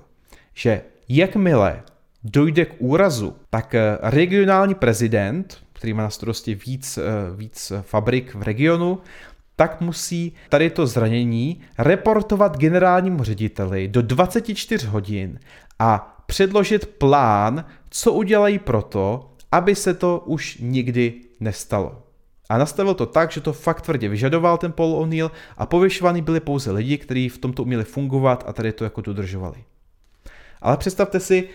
že 0.54 0.82
jakmile 1.08 1.82
dojde 2.24 2.64
k 2.64 2.74
úrazu, 2.78 3.36
tak 3.50 3.74
regionální 4.02 4.74
prezident, 4.74 5.58
který 5.72 5.92
má 5.92 6.02
na 6.02 6.10
starosti 6.10 6.54
víc, 6.54 6.98
víc 7.36 7.72
fabrik 7.82 8.34
v 8.34 8.42
regionu, 8.42 8.98
tak 9.56 9.80
musí 9.80 10.32
tady 10.48 10.70
to 10.70 10.86
zranění 10.86 11.60
reportovat 11.78 12.56
generálnímu 12.56 13.24
řediteli 13.24 13.88
do 13.88 14.02
24 14.02 14.86
hodin 14.86 15.40
a 15.78 16.22
předložit 16.26 16.86
plán, 16.86 17.64
co 17.90 18.12
udělají 18.12 18.58
proto, 18.58 19.30
aby 19.52 19.74
se 19.74 19.94
to 19.94 20.22
už 20.26 20.58
nikdy 20.60 21.14
nestalo. 21.40 22.02
A 22.48 22.58
nastavil 22.58 22.94
to 22.94 23.06
tak, 23.06 23.32
že 23.32 23.40
to 23.40 23.52
fakt 23.52 23.82
tvrdě 23.82 24.08
vyžadoval 24.08 24.58
ten 24.58 24.72
Paul 24.72 24.94
O'Neill 24.94 25.30
a 25.56 25.66
pověšovaný 25.66 26.22
byli 26.22 26.40
pouze 26.40 26.70
lidi, 26.70 26.98
kteří 26.98 27.28
v 27.28 27.38
tomto 27.38 27.62
uměli 27.62 27.84
fungovat 27.84 28.44
a 28.46 28.52
tady 28.52 28.72
to 28.72 28.84
jako 28.84 29.00
dodržovali. 29.00 29.64
Ale 30.62 30.76
představte 30.76 31.20
si, 31.20 31.48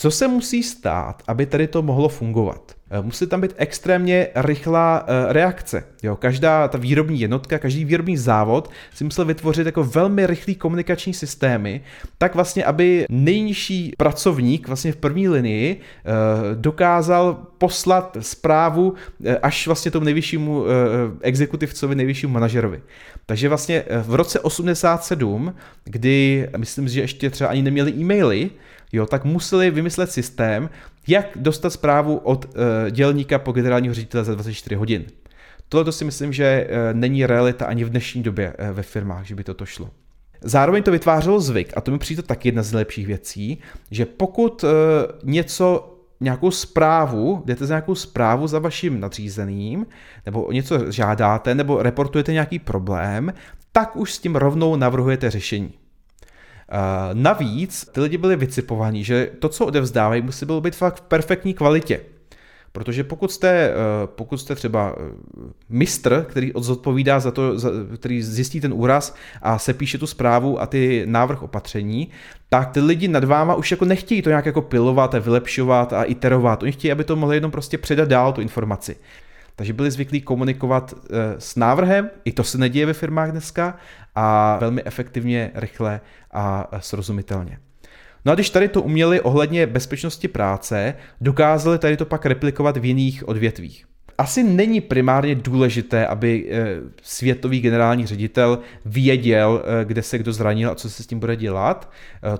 co 0.00 0.10
se 0.10 0.28
musí 0.28 0.62
stát, 0.62 1.22
aby 1.26 1.46
tady 1.46 1.66
to 1.66 1.82
mohlo 1.82 2.08
fungovat? 2.08 2.72
Eh, 2.90 3.02
musí 3.02 3.26
tam 3.26 3.40
být 3.40 3.54
extrémně 3.56 4.28
rychlá 4.34 5.06
eh, 5.06 5.32
reakce. 5.32 5.84
Jo, 6.02 6.16
každá 6.16 6.68
ta 6.68 6.78
výrobní 6.78 7.20
jednotka, 7.20 7.58
každý 7.58 7.84
výrobní 7.84 8.16
závod 8.16 8.70
si 8.94 9.04
musel 9.04 9.24
vytvořit 9.24 9.66
jako 9.66 9.84
velmi 9.84 10.26
rychlý 10.26 10.54
komunikační 10.54 11.14
systémy, 11.14 11.80
tak 12.18 12.34
vlastně, 12.34 12.64
aby 12.64 13.06
nejnižší 13.08 13.92
pracovník 13.96 14.68
vlastně 14.68 14.92
v 14.92 14.96
první 14.96 15.28
linii 15.28 15.76
eh, 15.80 16.10
dokázal 16.54 17.34
poslat 17.58 18.16
zprávu 18.20 18.94
až 19.42 19.66
vlastně 19.66 19.90
tomu 19.90 20.04
nejvyššímu 20.04 20.64
exekutivcovi, 21.20 21.94
nejvyššímu 21.94 22.32
manažerovi. 22.32 22.82
Takže 23.26 23.48
vlastně 23.48 23.84
v 24.02 24.14
roce 24.14 24.40
87, 24.40 25.54
kdy 25.84 26.48
myslím, 26.56 26.88
že 26.88 27.00
ještě 27.00 27.30
třeba 27.30 27.50
ani 27.50 27.62
neměli 27.62 27.92
e-maily, 27.92 28.50
jo, 28.92 29.06
tak 29.06 29.24
museli 29.24 29.70
vymyslet 29.70 30.10
systém, 30.10 30.70
jak 31.08 31.26
dostat 31.36 31.70
zprávu 31.70 32.16
od 32.16 32.44
uh, 32.44 32.50
dělníka 32.90 33.38
po 33.38 33.52
generálního 33.52 33.94
ředitele 33.94 34.24
za 34.24 34.34
24 34.34 34.74
hodin. 34.76 35.04
Tohle 35.68 35.84
to 35.84 35.92
si 35.92 36.04
myslím, 36.04 36.32
že 36.32 36.68
uh, 36.70 36.98
není 36.98 37.26
realita 37.26 37.66
ani 37.66 37.84
v 37.84 37.90
dnešní 37.90 38.22
době 38.22 38.54
uh, 38.58 38.70
ve 38.70 38.82
firmách, 38.82 39.24
že 39.26 39.34
by 39.34 39.44
toto 39.44 39.66
šlo. 39.66 39.90
Zároveň 40.40 40.82
to 40.82 40.90
vytvářelo 40.90 41.40
zvyk, 41.40 41.72
a 41.76 41.80
to 41.80 41.90
mi 41.90 41.98
přijde 41.98 42.22
taky 42.22 42.48
jedna 42.48 42.62
z 42.62 42.72
nejlepších 42.72 43.06
věcí, 43.06 43.58
že 43.90 44.06
pokud 44.06 44.64
uh, 44.64 44.70
něco 45.22 45.94
nějakou 46.20 46.50
zprávu, 46.50 47.42
jdete 47.44 47.66
za 47.66 47.74
nějakou 47.74 47.94
zprávu 47.94 48.46
za 48.46 48.58
vaším 48.58 49.00
nadřízeným, 49.00 49.86
nebo 50.26 50.52
něco 50.52 50.92
žádáte, 50.92 51.54
nebo 51.54 51.82
reportujete 51.82 52.32
nějaký 52.32 52.58
problém, 52.58 53.32
tak 53.72 53.96
už 53.96 54.14
s 54.14 54.18
tím 54.18 54.36
rovnou 54.36 54.76
navrhujete 54.76 55.30
řešení. 55.30 55.74
Navíc 57.12 57.88
ty 57.92 58.00
lidi 58.00 58.18
byli 58.18 58.36
vycipovaní, 58.36 59.04
že 59.04 59.30
to, 59.38 59.48
co 59.48 59.66
odevzdávají, 59.66 60.22
musí 60.22 60.46
bylo 60.46 60.60
být 60.60 60.76
fakt 60.76 60.96
v 60.96 61.00
perfektní 61.00 61.54
kvalitě. 61.54 62.00
Protože 62.72 63.04
pokud 63.04 63.32
jste, 63.32 63.48
eh, 63.48 63.74
pokud 64.06 64.38
jste 64.38 64.54
třeba 64.54 64.94
eh, 64.98 65.02
mistr, 65.68 66.26
který 66.28 66.52
odzodpovídá 66.52 67.20
za 67.20 67.30
to, 67.30 67.54
který 67.96 68.22
zjistí 68.22 68.60
ten 68.60 68.72
úraz 68.72 69.14
a 69.42 69.58
se 69.58 69.74
píše 69.74 69.98
tu 69.98 70.06
zprávu 70.06 70.60
a 70.60 70.66
ty 70.66 71.02
návrh 71.06 71.42
opatření, 71.42 72.08
tak 72.48 72.70
ty 72.70 72.80
lidi 72.80 73.08
nad 73.08 73.24
váma 73.24 73.54
už 73.54 73.70
jako 73.70 73.84
nechtějí 73.84 74.22
to 74.22 74.28
nějak 74.28 74.46
jako 74.46 74.62
pilovat 74.62 75.14
a 75.14 75.18
vylepšovat 75.18 75.92
a 75.92 76.02
iterovat. 76.02 76.62
Oni 76.62 76.72
chtějí, 76.72 76.92
aby 76.92 77.04
to 77.04 77.16
mohli 77.16 77.36
jenom 77.36 77.50
prostě 77.50 77.78
předat 77.78 78.08
dál 78.08 78.32
tu 78.32 78.40
informaci. 78.40 78.96
Takže 79.58 79.72
byli 79.72 79.90
zvyklí 79.90 80.20
komunikovat 80.20 80.94
eh, 80.94 81.16
s 81.38 81.56
návrhem, 81.56 82.10
i 82.24 82.32
to 82.32 82.44
se 82.44 82.58
neděje 82.58 82.86
ve 82.86 82.92
firmách 82.92 83.30
dneska, 83.30 83.76
a 84.14 84.58
velmi 84.60 84.82
efektivně, 84.84 85.50
rychle 85.54 86.00
a 86.32 86.68
srozumitelně. 86.78 87.58
No 88.24 88.32
a 88.32 88.34
když 88.34 88.50
tady 88.50 88.68
to 88.68 88.82
uměli 88.82 89.20
ohledně 89.20 89.66
bezpečnosti 89.66 90.28
práce, 90.28 90.94
dokázali 91.20 91.78
tady 91.78 91.96
to 91.96 92.06
pak 92.06 92.26
replikovat 92.26 92.76
v 92.76 92.84
jiných 92.84 93.28
odvětvích. 93.28 93.84
Asi 94.18 94.42
není 94.42 94.80
primárně 94.80 95.34
důležité, 95.34 96.06
aby 96.06 96.48
eh, 96.50 96.66
světový 97.02 97.60
generální 97.60 98.06
ředitel 98.06 98.58
věděl, 98.84 99.62
eh, 99.64 99.84
kde 99.84 100.02
se 100.02 100.18
kdo 100.18 100.32
zranil 100.32 100.70
a 100.70 100.74
co 100.74 100.90
se 100.90 101.02
s 101.02 101.06
tím 101.06 101.20
bude 101.20 101.36
dělat. 101.36 101.90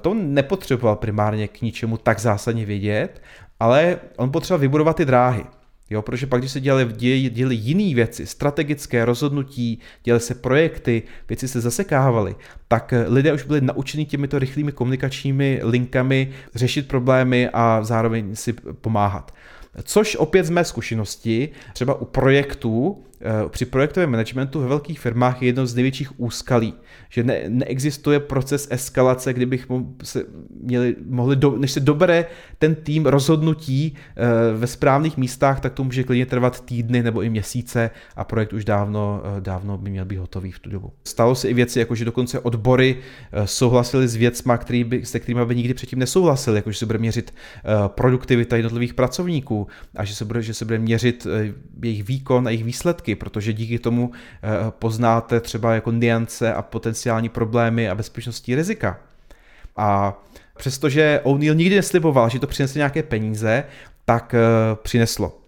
To 0.00 0.14
nepotřeboval 0.14 0.96
primárně 0.96 1.48
k 1.48 1.62
ničemu 1.62 1.96
tak 1.96 2.18
zásadně 2.18 2.64
vědět, 2.66 3.22
ale 3.60 3.98
on 4.16 4.30
potřeboval 4.30 4.60
vybudovat 4.60 4.96
ty 4.96 5.04
dráhy. 5.04 5.44
Jo, 5.90 6.02
protože 6.02 6.26
pak, 6.26 6.40
když 6.40 6.52
se 6.52 6.60
dělali, 6.60 6.88
děli, 6.92 7.30
děli 7.30 7.54
jiné 7.54 7.94
věci, 7.94 8.26
strategické 8.26 9.04
rozhodnutí, 9.04 9.78
dělali 10.04 10.20
se 10.20 10.34
projekty, 10.34 11.02
věci 11.28 11.48
se 11.48 11.60
zasekávaly, 11.60 12.36
tak 12.68 12.92
eh, 12.92 13.04
lidé 13.08 13.32
už 13.32 13.42
byli 13.42 13.60
naučeni 13.60 14.04
těmito 14.04 14.38
rychlými 14.38 14.72
komunikačními 14.72 15.60
linkami 15.62 16.30
řešit 16.54 16.88
problémy 16.88 17.48
a 17.52 17.84
zároveň 17.84 18.36
si 18.36 18.52
pomáhat. 18.52 19.34
Což 19.82 20.16
opět 20.16 20.44
z 20.44 20.50
mé 20.50 20.64
zkušenosti, 20.64 21.48
třeba 21.72 21.94
u 21.94 22.04
projektů, 22.04 23.04
při 23.48 23.64
projektovém 23.64 24.10
managementu 24.10 24.60
ve 24.60 24.66
velkých 24.66 25.00
firmách 25.00 25.42
je 25.42 25.48
jedno 25.48 25.66
z 25.66 25.74
největších 25.74 26.20
úskalí, 26.20 26.74
že 27.08 27.24
ne, 27.24 27.42
neexistuje 27.48 28.20
proces 28.20 28.68
eskalace, 28.70 29.32
kdybych 29.32 29.66
se 30.02 30.24
měli, 30.60 30.96
mohli, 31.06 31.36
do, 31.36 31.56
než 31.56 31.72
se 31.72 31.80
dobere 31.80 32.26
ten 32.58 32.74
tým 32.74 33.06
rozhodnutí 33.06 33.94
eh, 33.94 34.56
ve 34.56 34.66
správných 34.66 35.16
místách, 35.16 35.60
tak 35.60 35.72
to 35.72 35.84
může 35.84 36.04
klidně 36.04 36.26
trvat 36.26 36.64
týdny 36.64 37.02
nebo 37.02 37.22
i 37.22 37.30
měsíce 37.30 37.90
a 38.16 38.24
projekt 38.24 38.52
už 38.52 38.64
dávno, 38.64 39.22
eh, 39.24 39.40
dávno 39.40 39.78
by 39.78 39.90
měl 39.90 40.04
být 40.04 40.16
hotový 40.16 40.52
v 40.52 40.58
tu 40.58 40.70
dobu. 40.70 40.92
Stalo 41.04 41.34
se 41.34 41.48
i 41.48 41.54
věci, 41.54 41.78
jako 41.78 41.94
že 41.94 42.04
dokonce 42.04 42.40
odbory 42.40 42.96
souhlasili 43.44 44.08
s 44.08 44.16
věcma, 44.16 44.56
který 44.56 44.84
by, 44.84 45.04
se 45.04 45.20
kterými 45.20 45.46
by 45.46 45.56
nikdy 45.56 45.74
předtím 45.74 45.98
nesouhlasili, 45.98 46.56
jako 46.56 46.70
že 46.70 46.78
se 46.78 46.86
bude 46.86 46.98
měřit 46.98 47.34
produktivita 47.86 48.56
jednotlivých 48.56 48.94
pracovníků 48.94 49.66
a 49.96 50.04
že 50.04 50.14
se 50.14 50.24
bude, 50.24 50.42
že 50.42 50.54
se 50.54 50.64
bude 50.64 50.78
měřit 50.78 51.26
jejich 51.82 52.04
výkon 52.04 52.46
a 52.46 52.50
jejich 52.50 52.64
výsledky, 52.64 53.07
protože 53.14 53.52
díky 53.52 53.78
tomu 53.78 54.12
poznáte 54.78 55.40
třeba 55.40 55.74
jako 55.74 55.92
niance 55.92 56.54
a 56.54 56.62
potenciál 56.62 56.98
potenciální 56.98 57.28
problémy 57.28 57.90
a 57.90 57.94
bezpečnostní 57.94 58.54
rizika. 58.54 58.98
A 59.76 60.18
přestože 60.56 61.20
O'Neill 61.24 61.54
nikdy 61.54 61.76
nesliboval, 61.76 62.28
že 62.28 62.38
to 62.38 62.46
přinese 62.46 62.78
nějaké 62.78 63.02
peníze, 63.02 63.64
tak 64.04 64.34
uh, 64.34 64.78
přineslo. 64.82 65.47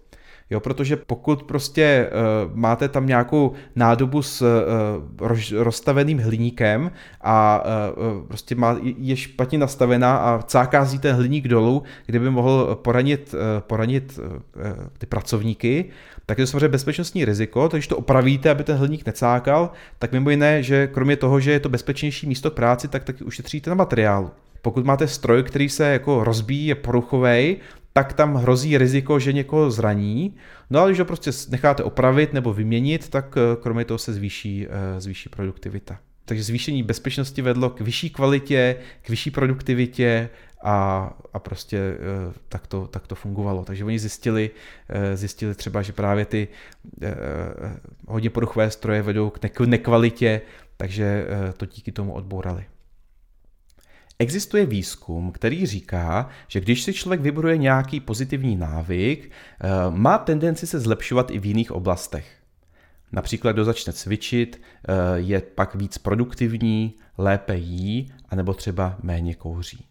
Jo, 0.51 0.59
protože 0.59 0.95
pokud 0.95 1.43
prostě 1.43 2.09
uh, 2.09 2.57
máte 2.57 2.87
tam 2.87 3.07
nějakou 3.07 3.51
nádobu 3.75 4.21
s 4.21 4.41
uh, 4.41 5.27
roz, 5.27 5.51
rozstaveným 5.51 6.19
hliníkem 6.19 6.91
a 7.21 7.63
uh, 7.97 8.27
prostě 8.27 8.55
má, 8.55 8.77
je 8.81 9.15
špatně 9.15 9.57
nastavená 9.57 10.17
a 10.17 10.41
cákází 10.41 10.99
ten 10.99 11.15
hliník 11.15 11.47
dolů, 11.47 11.83
kde 12.05 12.19
by 12.19 12.29
mohl 12.29 12.79
poranit, 12.81 13.33
uh, 13.33 13.39
poranit 13.59 14.19
uh, 14.19 14.63
ty 14.97 15.05
pracovníky, 15.05 15.85
tak 16.25 16.37
je 16.37 16.43
to 16.43 16.51
samozřejmě 16.51 16.67
bezpečnostní 16.67 17.25
riziko, 17.25 17.69
takže 17.69 17.89
to 17.89 17.97
opravíte, 17.97 18.49
aby 18.49 18.63
ten 18.63 18.77
hliník 18.77 19.05
necákal, 19.05 19.71
tak 19.99 20.11
mimo 20.11 20.29
jiné, 20.29 20.63
že 20.63 20.87
kromě 20.87 21.15
toho, 21.15 21.39
že 21.39 21.51
je 21.51 21.59
to 21.59 21.69
bezpečnější 21.69 22.27
místo 22.27 22.51
k 22.51 22.53
práci, 22.53 22.87
tak 22.87 23.03
taky 23.03 23.23
ušetříte 23.23 23.69
na 23.69 23.75
materiálu. 23.75 24.29
Pokud 24.61 24.85
máte 24.85 25.07
stroj, 25.07 25.43
který 25.43 25.69
se 25.69 25.87
jako 25.87 26.23
rozbíjí, 26.23 26.67
je 26.67 26.75
poruchovej, 26.75 27.57
tak 27.93 28.13
tam 28.13 28.35
hrozí 28.35 28.77
riziko, 28.77 29.19
že 29.19 29.33
někoho 29.33 29.71
zraní. 29.71 30.35
No 30.69 30.79
ale 30.79 30.89
když 30.89 30.99
ho 30.99 31.05
prostě 31.05 31.31
necháte 31.49 31.83
opravit 31.83 32.33
nebo 32.33 32.53
vyměnit, 32.53 33.09
tak 33.09 33.37
eh, 33.37 33.55
kromě 33.61 33.85
toho 33.85 33.97
se 33.97 34.13
zvýší, 34.13 34.67
eh, 34.69 35.01
zvýší 35.01 35.29
produktivita. 35.29 35.99
Takže 36.25 36.43
zvýšení 36.43 36.83
bezpečnosti 36.83 37.41
vedlo 37.41 37.69
k 37.69 37.81
vyšší 37.81 38.09
kvalitě, 38.09 38.75
k 39.01 39.09
vyšší 39.09 39.31
produktivitě 39.31 40.29
a, 40.63 41.09
a 41.33 41.39
prostě 41.39 41.77
eh, 41.77 42.33
tak 42.49 42.67
to, 42.67 42.87
tak 42.87 43.07
to 43.07 43.15
fungovalo. 43.15 43.65
Takže 43.65 43.85
oni 43.85 43.99
zjistili, 43.99 44.51
zjistili 45.13 45.55
třeba, 45.55 45.81
že 45.81 45.93
právě 45.93 46.25
ty 46.25 46.47
hodně 48.07 48.29
poruchové 48.29 48.71
stroje 48.71 49.01
vedou 49.01 49.29
k 49.29 49.65
nekvalitě, 49.65 50.41
takže 50.77 51.25
to 51.57 51.65
díky 51.65 51.91
tomu 51.91 52.13
odbourali. 52.13 52.65
Existuje 54.21 54.65
výzkum, 54.65 55.31
který 55.31 55.65
říká, 55.65 56.29
že 56.47 56.59
když 56.59 56.83
si 56.83 56.93
člověk 56.93 57.21
vybuduje 57.21 57.57
nějaký 57.57 57.99
pozitivní 57.99 58.55
návyk, 58.55 59.31
eh, 59.31 59.67
má 59.89 60.17
tendenci 60.17 60.67
se 60.67 60.79
zlepšovat 60.79 61.31
i 61.31 61.39
v 61.39 61.45
jiných 61.45 61.71
oblastech. 61.71 62.37
Například, 63.11 63.51
kdo 63.51 63.65
začne 63.65 63.93
cvičit, 63.93 64.61
eh, 64.61 64.93
je 65.15 65.41
pak 65.41 65.75
víc 65.75 65.97
produktivní, 65.97 66.93
lépe 67.17 67.55
jí 67.55 68.13
anebo 68.29 68.53
třeba 68.53 68.97
méně 69.03 69.35
kouří. 69.35 69.85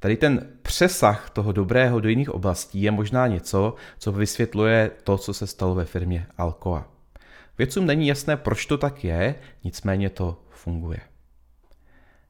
Tady 0.00 0.16
ten 0.16 0.46
přesah 0.62 1.30
toho 1.30 1.52
dobrého 1.52 2.00
do 2.00 2.08
jiných 2.08 2.30
oblastí 2.30 2.82
je 2.82 2.90
možná 2.90 3.26
něco, 3.26 3.74
co 3.98 4.12
vysvětluje 4.12 4.90
to, 5.04 5.18
co 5.18 5.34
se 5.34 5.46
stalo 5.46 5.74
ve 5.74 5.84
firmě 5.84 6.26
Alcoa. 6.38 6.88
Vědcům 7.58 7.86
není 7.86 8.06
jasné, 8.06 8.36
proč 8.36 8.66
to 8.66 8.78
tak 8.78 9.04
je, 9.04 9.34
nicméně 9.64 10.10
to 10.10 10.42
funguje. 10.50 11.07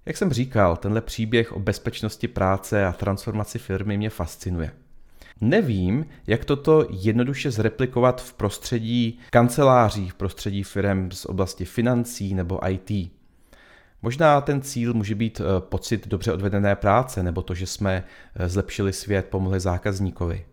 Jak 0.09 0.17
jsem 0.17 0.33
říkal, 0.33 0.77
tenhle 0.77 1.01
příběh 1.01 1.53
o 1.53 1.59
bezpečnosti 1.59 2.29
práce 2.29 2.87
a 2.87 2.93
transformaci 2.93 3.59
firmy 3.59 3.97
mě 3.97 4.11
fascinuje. 4.11 4.71
Nevím, 5.41 6.07
jak 6.27 6.45
toto 6.45 6.87
jednoduše 6.91 7.51
zreplikovat 7.51 8.23
v 8.23 8.33
prostředí 8.33 9.19
kanceláří, 9.31 10.09
v 10.09 10.15
prostředí 10.15 10.63
firm 10.63 11.11
z 11.11 11.25
oblasti 11.25 11.65
financí 11.65 12.35
nebo 12.35 12.69
IT. 12.69 13.13
Možná 14.03 14.41
ten 14.41 14.63
cíl 14.63 14.95
může 14.95 15.15
být 15.15 15.41
eh, 15.41 15.45
pocit 15.61 16.09
dobře 16.09 16.33
odvedené 16.33 16.77
práce 16.77 17.23
nebo 17.23 17.43
to, 17.43 17.55
že 17.55 17.67
jsme 17.67 18.05
eh, 18.35 18.49
zlepšili 18.49 18.93
svět, 18.93 19.27
pomohli 19.27 19.61
zákazníkovi. 19.61 20.47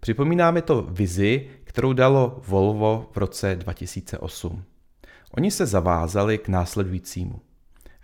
Připomíná 0.00 0.50
mi 0.50 0.62
to 0.62 0.82
vizi, 0.82 1.48
kterou 1.64 1.92
dalo 1.92 2.42
Volvo 2.46 3.08
v 3.12 3.16
roce 3.16 3.56
2008. 3.56 4.64
Oni 5.30 5.50
se 5.50 5.66
zavázali 5.66 6.38
k 6.38 6.48
následujícímu. 6.48 7.40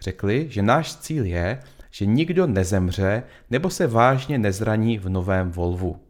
Řekli, 0.03 0.47
že 0.51 0.63
náš 0.63 0.97
cíl 0.97 1.25
je, 1.25 1.63
že 1.91 2.07
nikdo 2.07 2.47
nezemře 2.47 3.23
nebo 3.51 3.71
se 3.71 3.87
vážně 3.87 4.39
nezraní 4.39 4.99
v 4.99 5.09
novém 5.09 5.51
Volvu. 5.51 6.01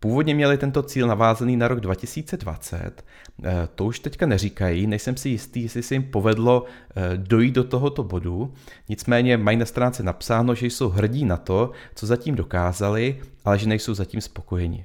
Původně 0.00 0.34
měli 0.34 0.58
tento 0.58 0.82
cíl 0.82 1.06
navázaný 1.06 1.56
na 1.56 1.68
rok 1.68 1.80
2020, 1.80 3.04
eh, 3.44 3.68
to 3.74 3.84
už 3.84 3.98
teďka 3.98 4.26
neříkají, 4.26 4.86
nejsem 4.86 5.16
si 5.16 5.28
jistý, 5.28 5.62
jestli 5.62 5.82
se 5.82 5.94
jim 5.94 6.02
povedlo 6.02 6.64
eh, 6.64 7.16
dojít 7.16 7.54
do 7.54 7.64
tohoto 7.64 8.02
bodu, 8.02 8.54
nicméně 8.88 9.36
mají 9.36 9.56
na 9.56 9.66
stránce 9.66 10.02
napsáno, 10.02 10.54
že 10.54 10.66
jsou 10.66 10.88
hrdí 10.88 11.24
na 11.24 11.36
to, 11.36 11.70
co 11.94 12.06
zatím 12.06 12.34
dokázali, 12.34 13.20
ale 13.44 13.58
že 13.58 13.68
nejsou 13.68 13.94
zatím 13.94 14.20
spokojeni. 14.20 14.84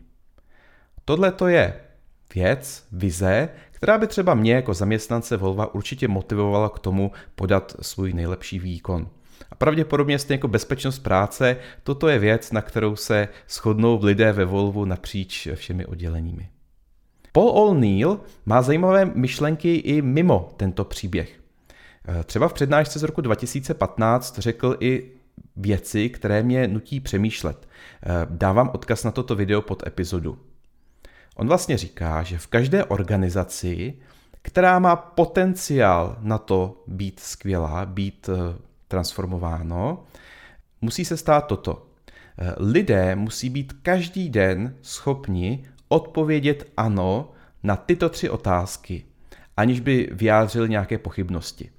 Tohle 1.06 1.32
to 1.32 1.48
je 1.48 1.74
věc, 2.36 2.86
vize, 2.92 3.50
která 3.82 3.98
by 3.98 4.08
třeba 4.08 4.34
mě 4.34 4.54
jako 4.54 4.74
zaměstnance 4.74 5.38
Volva 5.38 5.76
určitě 5.76 6.08
motivovala 6.08 6.70
k 6.70 6.80
tomu 6.80 7.12
podat 7.36 7.76
svůj 7.82 8.14
nejlepší 8.14 8.60
výkon. 8.60 9.08
A 9.52 9.56
pravděpodobně 9.56 10.20
stejně 10.20 10.38
jako 10.38 10.48
bezpečnost 10.48 11.00
práce, 11.00 11.58
toto 11.84 12.08
je 12.08 12.20
věc, 12.20 12.52
na 12.52 12.62
kterou 12.62 12.96
se 12.96 13.28
shodnou 13.50 14.00
lidé 14.04 14.32
ve 14.32 14.46
Volvu 14.46 14.86
napříč 14.86 15.48
všemi 15.56 15.86
odděleními. 15.86 16.50
Paul 17.32 17.50
O'Neill 17.50 18.20
má 18.46 18.62
zajímavé 18.62 19.06
myšlenky 19.06 19.76
i 19.76 20.02
mimo 20.02 20.54
tento 20.58 20.86
příběh. 20.86 21.40
Eh, 22.08 22.24
třeba 22.24 22.48
v 22.48 22.54
přednášce 22.54 23.00
z 23.00 23.04
roku 23.04 23.22
2015 23.22 24.40
řekl 24.40 24.78
i 24.80 25.12
věci, 25.56 26.10
které 26.10 26.44
mě 26.44 26.68
nutí 26.68 27.00
přemýšlet. 27.00 27.68
Eh, 28.04 28.08
dávám 28.30 28.72
odkaz 28.74 29.04
na 29.04 29.12
toto 29.12 29.36
video 29.36 29.62
pod 29.62 29.88
epizodu. 29.88 30.38
On 31.36 31.48
vlastně 31.48 31.78
říká, 31.78 32.24
že 32.24 32.38
v 32.38 32.48
každé 32.48 32.86
organizaci, 32.86 33.94
která 34.42 34.80
má 34.80 34.96
potenciál 34.96 36.18
na 36.20 36.38
to 36.38 36.84
být 36.88 37.20
skvělá, 37.20 37.86
být 37.86 38.30
eh, 38.30 38.58
transformováno, 38.88 40.04
musí 40.82 41.06
se 41.06 41.18
stát 41.18 41.42
toto. 41.42 41.88
Eh, 42.38 42.54
lidé 42.58 43.16
musí 43.16 43.50
být 43.50 43.74
každý 43.74 44.30
den 44.30 44.76
schopni 44.82 45.64
odpovědět 45.88 46.72
ano 46.78 47.32
na 47.64 47.76
tyto 47.76 48.10
tři 48.10 48.30
otázky, 48.30 49.06
aniž 49.58 49.80
by 49.80 50.10
vyjádřili 50.12 50.70
nějaké 50.70 50.98
pochybnosti. 50.98 51.70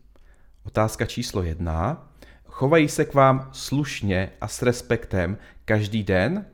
Otázka 0.64 1.06
číslo 1.06 1.42
jedna. 1.42 2.08
Chovají 2.44 2.88
se 2.88 3.04
k 3.04 3.14
vám 3.14 3.48
slušně 3.52 4.30
a 4.40 4.48
s 4.48 4.62
respektem 4.62 5.38
každý 5.64 6.02
den? 6.02 6.46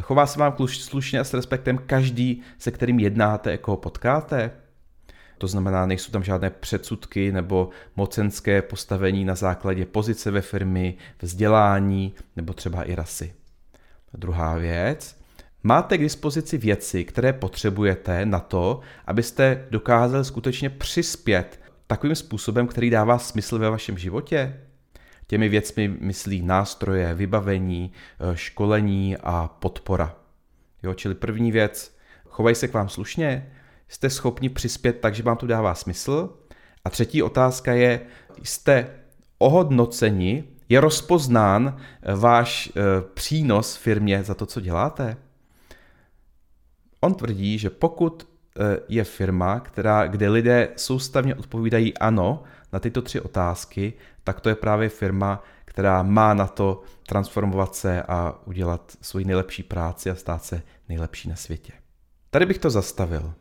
Chová 0.00 0.26
se 0.26 0.38
vám 0.38 0.56
slušně 0.68 1.20
a 1.20 1.24
s 1.24 1.34
respektem 1.34 1.78
každý, 1.86 2.42
se 2.58 2.70
kterým 2.70 2.98
jednáte, 2.98 3.50
jako 3.50 3.76
potkáte? 3.76 4.50
To 5.38 5.46
znamená, 5.46 5.86
nejsou 5.86 6.12
tam 6.12 6.22
žádné 6.22 6.50
předsudky 6.50 7.32
nebo 7.32 7.68
mocenské 7.96 8.62
postavení 8.62 9.24
na 9.24 9.34
základě 9.34 9.86
pozice 9.86 10.30
ve 10.30 10.40
firmy, 10.40 10.94
vzdělání 11.22 12.14
nebo 12.36 12.52
třeba 12.52 12.82
i 12.82 12.94
rasy. 12.94 13.34
Druhá 14.14 14.54
věc. 14.54 15.16
Máte 15.62 15.98
k 15.98 16.00
dispozici 16.00 16.58
věci, 16.58 17.04
které 17.04 17.32
potřebujete 17.32 18.26
na 18.26 18.40
to, 18.40 18.80
abyste 19.06 19.66
dokázali 19.70 20.24
skutečně 20.24 20.70
přispět 20.70 21.60
takovým 21.86 22.16
způsobem, 22.16 22.66
který 22.66 22.90
dává 22.90 23.18
smysl 23.18 23.58
ve 23.58 23.70
vašem 23.70 23.98
životě? 23.98 24.60
Těmi 25.26 25.48
věcmi 25.48 25.88
myslí 25.88 26.42
nástroje, 26.42 27.14
vybavení, 27.14 27.92
eh, 27.92 28.36
školení 28.36 29.16
a 29.16 29.48
podpora. 29.58 30.16
Jo, 30.82 30.94
čili 30.94 31.14
první 31.14 31.52
věc, 31.52 31.96
chovají 32.28 32.56
se 32.56 32.68
k 32.68 32.74
vám 32.74 32.88
slušně, 32.88 33.52
jste 33.88 34.10
schopni 34.10 34.48
přispět 34.48 34.92
tak, 34.92 35.14
že 35.14 35.22
vám 35.22 35.36
to 35.36 35.46
dává 35.46 35.74
smysl. 35.74 36.36
A 36.84 36.90
třetí 36.90 37.22
otázka 37.22 37.72
je, 37.72 38.00
jste 38.42 38.90
ohodnoceni, 39.38 40.44
je 40.68 40.80
rozpoznán 40.80 41.76
eh, 41.76 42.14
váš 42.14 42.68
eh, 42.76 42.80
přínos 43.14 43.76
firmě 43.76 44.22
za 44.22 44.34
to, 44.34 44.46
co 44.46 44.60
děláte? 44.60 45.16
On 47.00 47.14
tvrdí, 47.14 47.58
že 47.58 47.70
pokud 47.70 48.28
je 48.88 49.04
firma, 49.04 49.60
která, 49.60 50.06
kde 50.06 50.28
lidé 50.28 50.68
soustavně 50.76 51.34
odpovídají 51.34 51.98
ano 51.98 52.42
na 52.76 52.80
tyto 52.80 53.02
tři 53.02 53.20
otázky, 53.20 53.92
tak 54.24 54.40
to 54.40 54.48
je 54.48 54.54
právě 54.54 54.88
firma, 54.88 55.42
která 55.64 56.02
má 56.02 56.34
na 56.34 56.46
to 56.46 56.82
transformovat 57.06 57.74
se 57.74 58.02
a 58.02 58.34
udělat 58.44 58.92
svoji 59.00 59.24
nejlepší 59.24 59.62
práci 59.62 60.10
a 60.10 60.14
stát 60.14 60.44
se 60.44 60.62
nejlepší 60.88 61.28
na 61.28 61.36
světě. 61.36 61.72
Tady 62.30 62.46
bych 62.46 62.58
to 62.58 62.70
zastavil. 62.70 63.32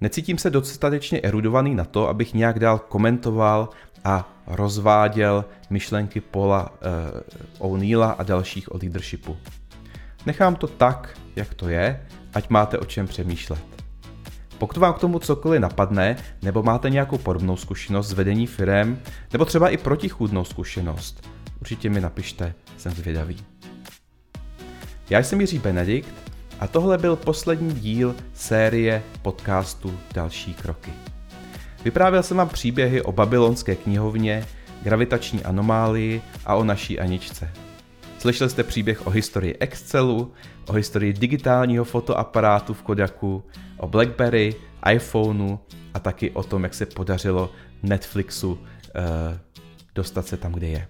Necítím 0.00 0.38
se 0.38 0.50
dostatečně 0.50 1.20
erudovaný 1.20 1.74
na 1.74 1.84
to, 1.84 2.08
abych 2.08 2.34
nějak 2.34 2.58
dál 2.58 2.78
komentoval 2.78 3.68
a 4.04 4.42
rozváděl 4.46 5.44
myšlenky 5.70 6.20
Paula 6.20 6.70
uh, 6.70 7.72
O'Neilla 7.72 8.10
a 8.10 8.22
dalších 8.22 8.74
o 8.74 8.78
leadershipu. 8.82 9.36
Nechám 10.26 10.56
to 10.56 10.66
tak, 10.66 11.18
jak 11.36 11.54
to 11.54 11.68
je, 11.68 12.06
ať 12.34 12.48
máte 12.48 12.78
o 12.78 12.84
čem 12.84 13.06
přemýšlet. 13.06 13.81
Pokud 14.62 14.76
vám 14.76 14.94
k 14.94 14.98
tomu 14.98 15.18
cokoliv 15.18 15.60
napadne, 15.60 16.16
nebo 16.42 16.62
máte 16.62 16.90
nějakou 16.90 17.18
podobnou 17.18 17.56
zkušenost 17.56 18.08
s 18.08 18.12
vedení 18.12 18.46
firem, 18.46 19.00
nebo 19.32 19.44
třeba 19.44 19.68
i 19.68 19.76
protichůdnou 19.76 20.44
zkušenost, 20.44 21.28
určitě 21.60 21.90
mi 21.90 22.00
napište, 22.00 22.54
jsem 22.76 22.92
zvědavý. 22.92 23.36
Já 25.10 25.18
jsem 25.18 25.40
Jiří 25.40 25.58
Benedikt 25.58 26.14
a 26.60 26.66
tohle 26.66 26.98
byl 26.98 27.16
poslední 27.16 27.74
díl 27.74 28.14
série 28.34 29.02
podcastu 29.22 29.98
Další 30.14 30.54
kroky. 30.54 30.90
Vyprávěl 31.84 32.22
jsem 32.22 32.36
vám 32.36 32.48
příběhy 32.48 33.02
o 33.02 33.12
babylonské 33.12 33.76
knihovně, 33.76 34.46
gravitační 34.82 35.44
anomálii 35.44 36.22
a 36.46 36.54
o 36.54 36.64
naší 36.64 37.00
Aničce. 37.00 37.50
Slyšeli 38.22 38.50
jste 38.50 38.62
příběh 38.62 39.06
o 39.06 39.10
historii 39.10 39.56
Excelu, 39.60 40.32
o 40.66 40.72
historii 40.72 41.12
digitálního 41.12 41.84
fotoaparátu 41.84 42.74
v 42.74 42.82
Kodaku, 42.82 43.44
o 43.76 43.88
Blackberry, 43.88 44.54
iPhoneu 44.92 45.58
a 45.94 45.98
taky 46.00 46.30
o 46.30 46.42
tom, 46.42 46.62
jak 46.62 46.74
se 46.74 46.86
podařilo 46.86 47.50
Netflixu 47.82 48.52
uh, 48.52 48.58
dostat 49.94 50.26
se 50.26 50.36
tam, 50.36 50.52
kde 50.52 50.66
je. 50.66 50.88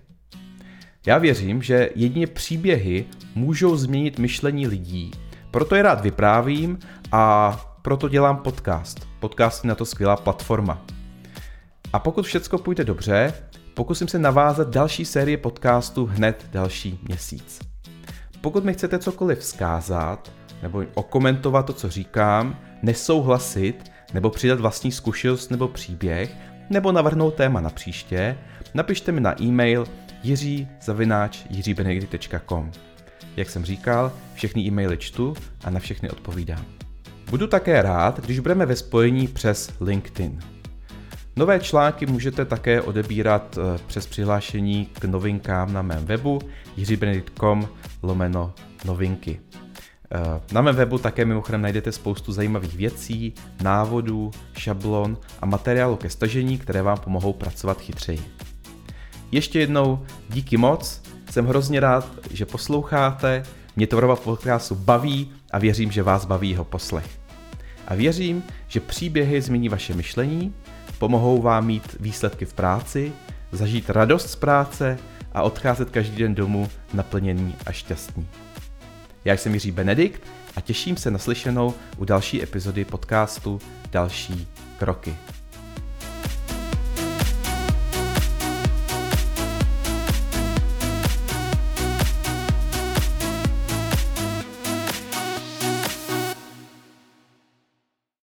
Já 1.07 1.19
věřím, 1.19 1.63
že 1.63 1.91
jedině 1.95 2.27
příběhy 2.27 3.05
můžou 3.35 3.77
změnit 3.77 4.19
myšlení 4.19 4.67
lidí 4.67 5.11
proto 5.53 5.75
je 5.75 5.83
rád 5.83 6.01
vyprávím 6.01 6.79
a 7.13 7.57
proto 7.83 8.09
dělám 8.09 8.37
podcast. 8.37 9.09
Podcast 9.21 9.65
je 9.65 9.69
na 9.69 9.75
to 9.75 9.85
skvělá 9.85 10.17
platforma. 10.17 10.85
A 11.93 11.99
pokud 11.99 12.27
všechno 12.27 12.59
půjde 12.59 12.85
dobře, 12.85 13.33
pokusím 13.75 14.09
se 14.09 14.19
navázat 14.19 14.69
další 14.69 15.05
série 15.05 15.37
podcastů 15.37 16.07
hned 16.07 16.47
další 16.51 17.01
měsíc. 17.03 17.61
Pokud 18.41 18.65
mi 18.65 18.73
chcete 18.73 18.99
cokoliv 18.99 19.39
vzkázat, 19.39 20.33
nebo 20.63 20.85
okomentovat 20.95 21.67
to, 21.67 21.73
co 21.73 21.91
říkám, 21.91 22.59
nesouhlasit, 22.83 23.93
nebo 24.15 24.31
přidat 24.31 24.61
vlastní 24.61 24.93
zkušenost 24.93 25.51
nebo 25.51 25.69
příběh, 25.69 26.37
nebo 26.71 26.93
navrhnout 26.93 27.35
téma 27.35 27.61
na 27.61 27.71
příště, 27.71 28.39
napište 28.75 29.13
mi 29.13 29.21
na 29.21 29.43
e-mail 29.43 29.87
jiří.benedikty.com. 30.23 32.71
Jak 33.37 33.51
jsem 33.51 33.65
říkal, 33.65 34.13
všechny 34.35 34.63
e-maily 34.63 34.97
čtu 34.97 35.35
a 35.65 35.71
na 35.71 35.81
všechny 35.81 36.11
odpovídám. 36.11 36.65
Budu 37.31 37.47
také 37.47 37.83
rád, 37.83 38.21
když 38.21 38.39
budeme 38.39 38.67
ve 38.67 38.77
spojení 38.77 39.29
přes 39.29 39.71
LinkedIn. 39.81 40.52
Nové 41.37 41.61
články 41.61 42.07
můžete 42.07 42.45
také 42.45 42.83
odebírat 42.83 43.59
eh, 43.59 43.79
přes 43.87 44.07
přihlášení 44.07 44.87
k 44.87 45.05
novinkám 45.05 45.73
na 45.73 45.83
mém 45.83 46.05
webu 46.05 46.39
jiřibenedikt.com 46.77 47.69
lomeno 48.03 48.55
novinky. 48.85 49.41
Eh, 50.15 50.41
na 50.53 50.61
mém 50.61 50.77
webu 50.77 50.99
také 50.99 51.25
mimochodem 51.25 51.63
najdete 51.63 51.93
spoustu 51.93 52.33
zajímavých 52.33 52.75
věcí, 52.75 53.35
návodů, 53.63 54.31
šablon 54.57 55.19
a 55.41 55.47
materiálu 55.47 55.97
ke 55.97 56.11
stažení, 56.11 56.59
které 56.59 56.83
vám 56.83 56.99
pomohou 56.99 57.33
pracovat 57.33 57.81
chytřeji. 57.81 58.21
ještě 59.33 59.61
jednou 59.61 60.07
díky 60.29 60.57
moc, 60.57 61.03
jsem 61.31 61.47
hrozně 61.47 61.81
rád, 61.81 62.09
že 62.31 62.47
posloucháte, 62.47 63.43
mě 63.77 63.87
tvorba 63.87 64.17
podcastu 64.17 64.75
baví 64.75 65.33
a 65.51 65.59
věřím, 65.59 65.91
že 65.91 66.03
vás 66.03 66.25
baví 66.25 66.51
jeho 66.51 66.65
poslech. 66.65 67.07
A 67.89 67.95
věřím, 67.95 68.43
že 68.69 68.81
příběhy 68.81 69.41
změní 69.41 69.69
vaše 69.69 69.95
myšlení, 69.95 70.55
pomohou 71.03 71.43
vám 71.43 71.67
mít 71.67 71.97
výsledky 72.01 72.45
v 72.45 72.55
práci, 72.55 73.13
zažít 73.53 73.91
radost 73.91 74.31
z 74.31 74.37
práce 74.37 74.99
a 75.33 75.43
odcházet 75.43 75.91
každý 75.91 76.17
den 76.17 76.35
domů 76.35 76.69
naplněný 76.95 77.55
a 77.67 77.73
šťastný. 77.73 78.29
Já 79.25 79.35
jsem 79.35 79.55
Jiří 79.55 79.71
Benedikt 79.71 80.23
a 80.57 80.61
těším 80.61 80.97
se 80.97 81.11
na 81.11 81.19
slyšenou 81.19 81.75
u 81.97 82.05
další 82.05 82.43
epizody 82.43 82.85
podcastu 82.85 83.61
Další 83.91 84.49
kroky. 84.79 85.17